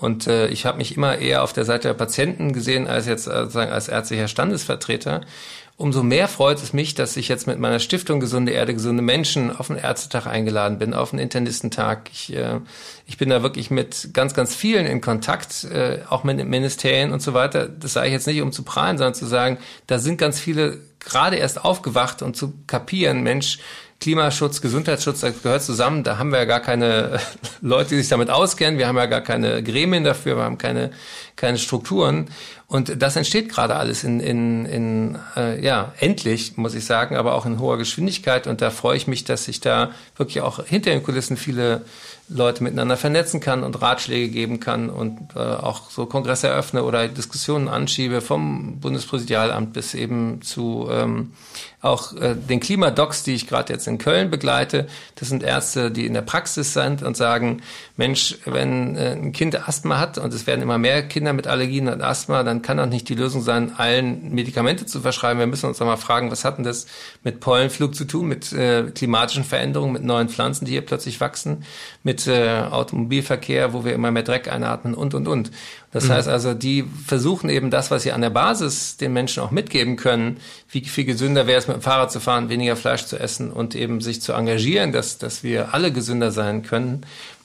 Und 0.00 0.26
äh, 0.26 0.48
ich 0.48 0.64
habe 0.64 0.78
mich 0.78 0.96
immer 0.96 1.18
eher 1.18 1.42
auf 1.42 1.52
der 1.52 1.66
Seite 1.66 1.88
der 1.88 1.94
Patienten 1.94 2.54
gesehen 2.54 2.86
als 2.88 3.06
jetzt 3.06 3.26
äh, 3.26 3.42
sozusagen 3.42 3.70
als 3.70 3.88
ärztlicher 3.88 4.28
Standesvertreter 4.28 5.20
umso 5.80 6.02
mehr 6.02 6.28
freut 6.28 6.62
es 6.62 6.74
mich, 6.74 6.94
dass 6.94 7.16
ich 7.16 7.28
jetzt 7.28 7.46
mit 7.46 7.58
meiner 7.58 7.78
Stiftung 7.78 8.20
Gesunde 8.20 8.52
Erde, 8.52 8.74
gesunde 8.74 9.02
Menschen 9.02 9.56
auf 9.56 9.68
den 9.68 9.76
Ärztetag 9.76 10.26
eingeladen 10.26 10.78
bin, 10.78 10.92
auf 10.92 11.10
den 11.10 11.18
Internistentag. 11.18 12.10
Ich, 12.12 12.36
äh, 12.36 12.60
ich 13.06 13.16
bin 13.16 13.30
da 13.30 13.42
wirklich 13.42 13.70
mit 13.70 14.10
ganz, 14.12 14.34
ganz 14.34 14.54
vielen 14.54 14.84
in 14.84 15.00
Kontakt, 15.00 15.64
äh, 15.64 16.00
auch 16.10 16.22
mit 16.22 16.44
Ministerien 16.46 17.12
und 17.12 17.22
so 17.22 17.32
weiter. 17.32 17.66
Das 17.66 17.94
sage 17.94 18.08
ich 18.08 18.12
jetzt 18.12 18.26
nicht, 18.26 18.42
um 18.42 18.52
zu 18.52 18.62
prahlen, 18.62 18.98
sondern 18.98 19.14
zu 19.14 19.24
sagen, 19.24 19.56
da 19.86 19.98
sind 19.98 20.18
ganz 20.18 20.38
viele 20.38 20.78
gerade 20.98 21.36
erst 21.36 21.64
aufgewacht 21.64 22.20
und 22.20 22.36
zu 22.36 22.52
kapieren, 22.66 23.22
Mensch, 23.22 23.58
Klimaschutz, 24.00 24.62
Gesundheitsschutz, 24.62 25.20
das 25.20 25.42
gehört 25.42 25.62
zusammen. 25.62 26.04
Da 26.04 26.18
haben 26.18 26.30
wir 26.30 26.38
ja 26.38 26.44
gar 26.46 26.60
keine 26.60 27.20
Leute, 27.62 27.90
die 27.90 27.96
sich 27.96 28.08
damit 28.08 28.30
auskennen. 28.30 28.78
Wir 28.78 28.86
haben 28.86 28.96
ja 28.96 29.06
gar 29.06 29.20
keine 29.20 29.62
Gremien 29.62 30.04
dafür. 30.04 30.36
Wir 30.36 30.44
haben 30.44 30.58
keine, 30.58 30.90
keine 31.36 31.58
Strukturen. 31.58 32.28
Und 32.70 33.02
das 33.02 33.16
entsteht 33.16 33.48
gerade 33.48 33.74
alles 33.74 34.04
in, 34.04 34.20
in, 34.20 34.64
in 34.64 35.18
äh, 35.36 35.60
ja, 35.60 35.92
endlich, 35.98 36.56
muss 36.56 36.76
ich 36.76 36.84
sagen, 36.84 37.16
aber 37.16 37.34
auch 37.34 37.44
in 37.44 37.58
hoher 37.58 37.78
Geschwindigkeit. 37.78 38.46
Und 38.46 38.62
da 38.62 38.70
freue 38.70 38.96
ich 38.96 39.08
mich, 39.08 39.24
dass 39.24 39.48
ich 39.48 39.58
da 39.58 39.90
wirklich 40.16 40.40
auch 40.40 40.64
hinter 40.64 40.92
den 40.92 41.02
Kulissen 41.02 41.36
viele 41.36 41.84
Leute 42.30 42.62
miteinander 42.62 42.96
vernetzen 42.96 43.40
kann 43.40 43.62
und 43.62 43.82
Ratschläge 43.82 44.28
geben 44.28 44.60
kann 44.60 44.88
und 44.88 45.34
äh, 45.34 45.38
auch 45.38 45.90
so 45.90 46.06
Kongresse 46.06 46.48
eröffne 46.48 46.84
oder 46.84 47.08
Diskussionen 47.08 47.68
anschiebe 47.68 48.20
vom 48.20 48.78
Bundespräsidialamt 48.80 49.72
bis 49.72 49.94
eben 49.94 50.40
zu 50.42 50.88
ähm, 50.90 51.32
auch 51.82 52.14
äh, 52.14 52.34
den 52.34 52.60
Klimadocs, 52.60 53.22
die 53.22 53.34
ich 53.34 53.46
gerade 53.46 53.72
jetzt 53.72 53.88
in 53.88 53.96
Köln 53.96 54.30
begleite. 54.30 54.86
Das 55.14 55.28
sind 55.28 55.42
Ärzte, 55.42 55.90
die 55.90 56.04
in 56.04 56.12
der 56.12 56.22
Praxis 56.22 56.74
sind 56.74 57.02
und 57.02 57.16
sagen, 57.16 57.62
Mensch, 57.96 58.36
wenn 58.44 58.96
äh, 58.96 59.12
ein 59.12 59.32
Kind 59.32 59.66
Asthma 59.66 59.98
hat 59.98 60.18
und 60.18 60.32
es 60.34 60.46
werden 60.46 60.60
immer 60.60 60.76
mehr 60.76 61.02
Kinder 61.08 61.32
mit 61.32 61.46
Allergien 61.46 61.88
und 61.88 62.02
Asthma, 62.02 62.42
dann 62.42 62.60
kann 62.60 62.76
doch 62.76 62.86
nicht 62.86 63.08
die 63.08 63.14
Lösung 63.14 63.40
sein, 63.40 63.72
allen 63.78 64.32
Medikamente 64.34 64.84
zu 64.84 65.00
verschreiben. 65.00 65.38
Wir 65.38 65.46
müssen 65.46 65.66
uns 65.66 65.78
doch 65.78 65.86
mal 65.86 65.96
fragen, 65.96 66.30
was 66.30 66.44
hat 66.44 66.58
denn 66.58 66.64
das 66.64 66.86
mit 67.24 67.40
Pollenflug 67.40 67.94
zu 67.94 68.04
tun, 68.04 68.28
mit 68.28 68.52
äh, 68.52 68.90
klimatischen 68.94 69.44
Veränderungen, 69.44 69.94
mit 69.94 70.04
neuen 70.04 70.28
Pflanzen, 70.28 70.66
die 70.66 70.72
hier 70.72 70.84
plötzlich 70.84 71.20
wachsen, 71.20 71.64
mit 72.02 72.19
äh, 72.26 72.62
Automobilverkehr, 72.70 73.72
wo 73.72 73.84
wir 73.84 73.92
immer 73.92 74.10
mehr 74.10 74.22
Dreck 74.22 74.50
einatmen 74.50 74.94
und, 74.94 75.14
und, 75.14 75.28
und. 75.28 75.50
Das 75.92 76.04
mhm. 76.04 76.12
heißt 76.12 76.28
also, 76.28 76.54
die 76.54 76.84
versuchen 77.06 77.50
eben 77.50 77.70
das, 77.70 77.90
was 77.90 78.02
sie 78.02 78.12
an 78.12 78.20
der 78.20 78.30
Basis 78.30 78.96
den 78.96 79.12
Menschen 79.12 79.42
auch 79.42 79.50
mitgeben 79.50 79.96
können, 79.96 80.38
wie 80.70 80.84
viel 80.84 81.04
gesünder 81.04 81.46
wäre 81.46 81.58
es, 81.58 81.68
mit 81.68 81.76
dem 81.76 81.82
Fahrrad 81.82 82.12
zu 82.12 82.20
fahren, 82.20 82.48
weniger 82.48 82.76
Fleisch 82.76 83.04
zu 83.04 83.18
essen 83.18 83.50
und 83.50 83.74
eben 83.74 84.00
sich 84.00 84.22
zu 84.22 84.32
engagieren, 84.32 84.92
dass, 84.92 85.18
dass 85.18 85.42
wir 85.42 85.74
alle 85.74 85.92
gesünder 85.92 86.32
sein 86.32 86.62
können. 86.62 87.02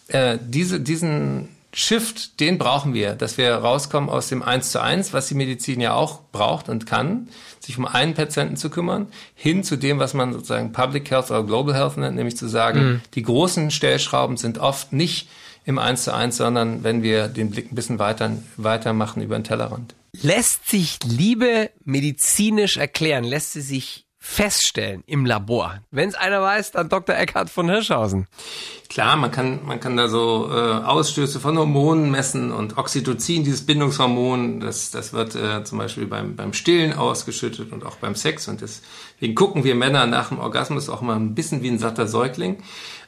Äh, 0.08 0.38
diese, 0.42 0.80
diesen 0.80 1.50
Shift, 1.74 2.40
den 2.40 2.58
brauchen 2.58 2.94
wir, 2.94 3.16
dass 3.16 3.38
wir 3.38 3.54
rauskommen 3.54 4.10
aus 4.10 4.30
dem 4.30 4.42
Eins 4.42 4.72
zu 4.72 4.82
eins, 4.82 5.12
was 5.12 5.28
die 5.28 5.36
Medizin 5.36 5.82
ja 5.82 5.94
auch 5.94 6.22
braucht 6.32 6.70
und 6.70 6.86
kann, 6.86 7.28
sich 7.66 7.78
um 7.78 7.86
einen 7.86 8.14
Patienten 8.14 8.58
zu 8.58 8.70
kümmern, 8.70 9.08
hin 9.34 9.64
zu 9.64 9.76
dem, 9.76 10.00
was 10.00 10.14
man 10.14 10.34
sozusagen 10.34 10.72
Public 10.72 11.10
Health 11.12 11.32
oder 11.32 11.44
Global 11.44 11.76
Health 11.76 11.98
nennt, 11.98 12.16
nämlich 12.16 12.38
zu 12.38 12.48
sagen, 12.48 12.80
mhm. 12.80 13.02
die 13.14 13.24
großen 13.24 13.72
Stellschrauben 13.72 14.38
sind 14.38 14.58
oft 14.58 14.94
nicht 14.94 15.28
im 15.66 15.80
Eins 15.80 16.04
zu 16.04 16.14
eins, 16.14 16.38
sondern 16.38 16.84
wenn 16.84 17.02
wir 17.02 17.28
den 17.28 17.50
Blick 17.50 17.72
ein 17.72 17.76
bisschen 17.76 18.00
weiter, 18.00 18.32
weiter 18.56 18.94
machen 18.94 19.22
über 19.22 19.38
den 19.38 19.44
Tellerrand. 19.44 19.96
Lässt 20.22 20.70
sich 20.70 21.00
Liebe 21.04 21.72
medizinisch 21.84 22.78
erklären? 22.78 23.24
Lässt 23.24 23.54
sie 23.54 23.62
sich 23.62 24.05
feststellen 24.26 25.04
im 25.06 25.26
Labor? 25.26 25.82
Wenn 25.92 26.10
es 26.10 26.16
einer 26.16 26.42
weiß, 26.42 26.72
dann 26.72 26.90
Dr. 26.90 27.16
Eckhard 27.16 27.50
von 27.50 27.70
Hirschhausen. 27.70 28.28
Klar, 28.90 29.16
man 29.18 29.32
kann, 29.32 29.60
man 29.66 29.80
kann 29.80 29.96
da 29.96 30.08
so 30.08 30.50
äh, 30.52 30.56
Ausstöße 30.56 31.40
von 31.40 31.58
Hormonen 31.58 32.10
messen 32.10 32.52
und 32.52 32.78
Oxytocin, 32.78 33.44
dieses 33.44 33.66
Bindungshormon, 33.68 34.62
das, 34.62 34.90
das 34.90 35.14
wird 35.14 35.36
äh, 35.36 35.64
zum 35.64 35.78
Beispiel 35.78 36.08
beim, 36.08 36.36
beim 36.36 36.54
Stillen 36.54 36.94
ausgeschüttet 36.94 37.72
und 37.72 37.86
auch 37.86 37.98
beim 37.98 38.16
Sex. 38.16 38.48
Und 38.48 38.62
deswegen 38.62 39.36
gucken 39.36 39.64
wir 39.64 39.76
Männer 39.76 40.08
nach 40.08 40.30
dem 40.30 40.40
Orgasmus 40.40 40.90
auch 40.90 41.02
mal 41.02 41.16
ein 41.16 41.36
bisschen 41.36 41.62
wie 41.62 41.70
ein 41.70 41.80
satter 41.80 42.08
Säugling. 42.08 42.58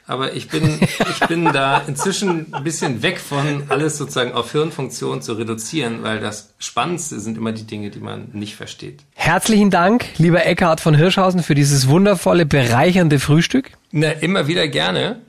Aber 0.08 0.32
ich 0.32 0.48
bin, 0.48 0.80
ich 0.80 1.28
bin 1.28 1.44
da 1.44 1.82
inzwischen 1.86 2.52
ein 2.54 2.64
bisschen 2.64 3.02
weg 3.02 3.20
von 3.20 3.64
alles 3.68 3.98
sozusagen 3.98 4.32
auf 4.32 4.50
Hirnfunktion 4.52 5.20
zu 5.20 5.34
reduzieren, 5.34 6.02
weil 6.02 6.18
das 6.18 6.54
Spannendste 6.58 7.20
sind 7.20 7.36
immer 7.36 7.52
die 7.52 7.66
Dinge, 7.66 7.90
die 7.90 8.00
man 8.00 8.28
nicht 8.32 8.56
versteht. 8.56 9.00
Herzlichen 9.14 9.68
Dank, 9.68 10.06
lieber 10.16 10.46
Eckhard 10.46 10.80
von 10.80 10.94
Hirschhausen, 10.94 11.42
für 11.42 11.54
dieses 11.54 11.88
wundervolle, 11.88 12.46
bereichernde 12.46 13.18
Frühstück. 13.18 13.72
Na, 13.92 14.08
immer 14.08 14.46
wieder 14.46 14.66
gerne. 14.68 15.20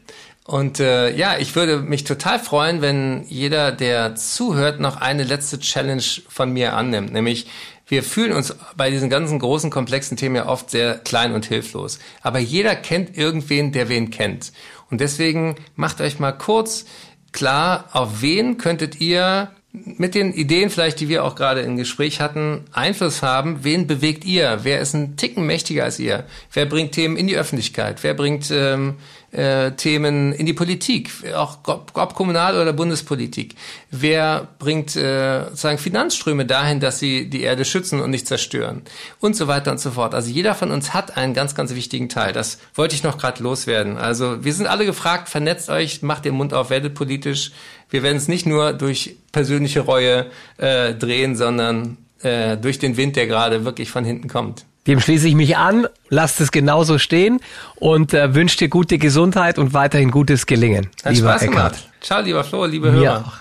Und 0.50 0.80
äh, 0.80 1.16
ja, 1.16 1.38
ich 1.38 1.56
würde 1.56 1.78
mich 1.78 2.06
total 2.06 2.40
freuen, 2.40 2.82
wenn 2.82 3.24
jeder, 3.28 3.72
der 3.72 4.16
zuhört, 4.16 4.80
noch 4.80 4.98
eine 5.00 5.24
letzte 5.24 5.60
Challenge 5.60 6.02
von 6.28 6.52
mir 6.52 6.74
annimmt, 6.74 7.14
nämlich 7.14 7.46
Wir 7.86 8.02
fühlen 8.02 8.32
uns 8.32 8.56
bei 8.76 8.90
diesen 8.90 9.12
ganzen 9.12 9.38
großen, 9.38 9.70
komplexen 9.70 10.18
Themen 10.18 10.36
ja 10.36 10.48
oft 10.48 10.72
sehr 10.72 10.98
klein 10.98 11.34
und 11.34 11.46
hilflos. 11.46 12.00
Aber 12.22 12.40
jeder 12.40 12.76
kennt 12.76 13.16
irgendwen, 13.16 13.72
der 13.72 13.90
wen 13.90 14.10
kennt. 14.10 14.52
Und 14.90 15.02
deswegen 15.02 15.56
macht 15.76 16.02
euch 16.02 16.18
mal 16.18 16.32
kurz 16.32 16.86
klar, 17.32 17.90
auf 17.92 18.22
wen 18.24 18.58
könntet 18.58 19.00
ihr 19.00 19.52
mit 19.72 20.16
den 20.16 20.34
Ideen 20.34 20.72
vielleicht, 20.72 21.00
die 21.00 21.10
wir 21.10 21.24
auch 21.24 21.36
gerade 21.36 21.62
im 21.62 21.78
Gespräch 21.78 22.22
hatten, 22.22 22.66
Einfluss 22.72 23.22
haben. 23.22 23.64
Wen 23.64 23.86
bewegt 23.86 24.26
ihr? 24.26 24.60
Wer 24.64 24.80
ist 24.82 24.96
ein 24.96 25.16
Ticken 25.16 25.46
mächtiger 25.46 25.84
als 25.84 26.00
ihr? 26.00 26.26
Wer 26.54 26.66
bringt 26.66 26.94
Themen 26.94 27.18
in 27.18 27.28
die 27.28 27.38
Öffentlichkeit? 27.38 28.02
Wer 28.02 28.16
bringt 28.16 28.50
ähm, 28.52 28.96
äh, 29.32 29.72
Themen 29.72 30.34
in 30.34 30.46
die 30.46 30.54
Politik, 30.54 31.12
auch 31.36 31.60
ob, 31.66 31.92
ob 31.94 32.16
Kommunal- 32.16 32.60
oder 32.60 32.74
Bundespolitik. 32.74 33.56
Wer 33.92 34.48
bringt 34.60 34.96
äh, 34.96 35.44
sozusagen 35.46 35.78
Finanzströme 35.78 36.46
dahin, 36.46 36.80
dass 36.80 37.00
sie 37.00 37.30
die 37.30 37.42
Erde 37.42 37.66
schützen 37.66 38.02
und 38.02 38.10
nicht 38.10 38.28
zerstören 38.28 38.82
und 39.20 39.36
so 39.36 39.48
weiter 39.48 39.72
und 39.72 39.80
so 39.80 39.92
fort. 39.92 40.16
Also 40.16 40.30
jeder 40.32 40.56
von 40.56 40.72
uns 40.72 40.94
hat 40.94 41.18
einen 41.18 41.34
ganz, 41.34 41.56
ganz 41.56 41.76
wichtigen 41.76 42.10
Teil. 42.10 42.34
Das 42.34 42.60
wollte 42.74 42.96
ich 42.96 43.04
noch 43.04 43.18
gerade 43.18 43.44
loswerden. 43.44 43.98
Also 43.98 44.44
wir 44.44 44.54
sind 44.54 44.68
alle 44.68 44.86
gefragt, 44.86 45.30
vernetzt 45.30 45.70
euch, 45.70 46.02
macht 46.02 46.26
den 46.26 46.36
Mund 46.36 46.54
auf, 46.54 46.70
werdet 46.70 46.96
politisch. 46.96 47.52
Wir 47.90 48.04
werden 48.04 48.18
es 48.18 48.28
nicht 48.28 48.46
nur 48.46 48.74
durch 48.74 49.16
persönliche 49.32 49.82
Reue 49.82 50.28
äh, 50.58 50.94
drehen, 50.94 51.36
sondern 51.36 51.98
äh, 52.22 52.58
durch 52.58 52.80
den 52.80 52.98
Wind, 52.98 53.16
der 53.16 53.28
gerade 53.28 53.66
wirklich 53.66 53.92
von 53.92 54.04
hinten 54.04 54.28
kommt. 54.28 54.66
Dem 54.90 55.00
schließe 55.00 55.28
ich 55.28 55.36
mich 55.36 55.56
an, 55.56 55.86
lasst 56.10 56.42
es 56.42 56.52
genauso 56.52 56.98
stehen 56.98 57.42
und 57.76 58.16
äh, 58.16 58.34
wünsche 58.34 58.58
dir 58.58 58.70
gute 58.70 58.98
Gesundheit 58.98 59.60
und 59.60 59.76
weiterhin 59.76 60.10
gutes 60.10 60.48
Gelingen. 60.48 60.90
Hat 61.06 61.14
lieber 61.14 61.30
Spaß 61.30 61.42
Eckart. 61.44 61.74
gemacht. 61.74 61.90
Ciao, 62.02 62.22
lieber 62.22 62.44
Flo, 62.44 62.66
liebe 62.66 62.92
Hörer. 62.92 63.04
Ja. 63.04 63.34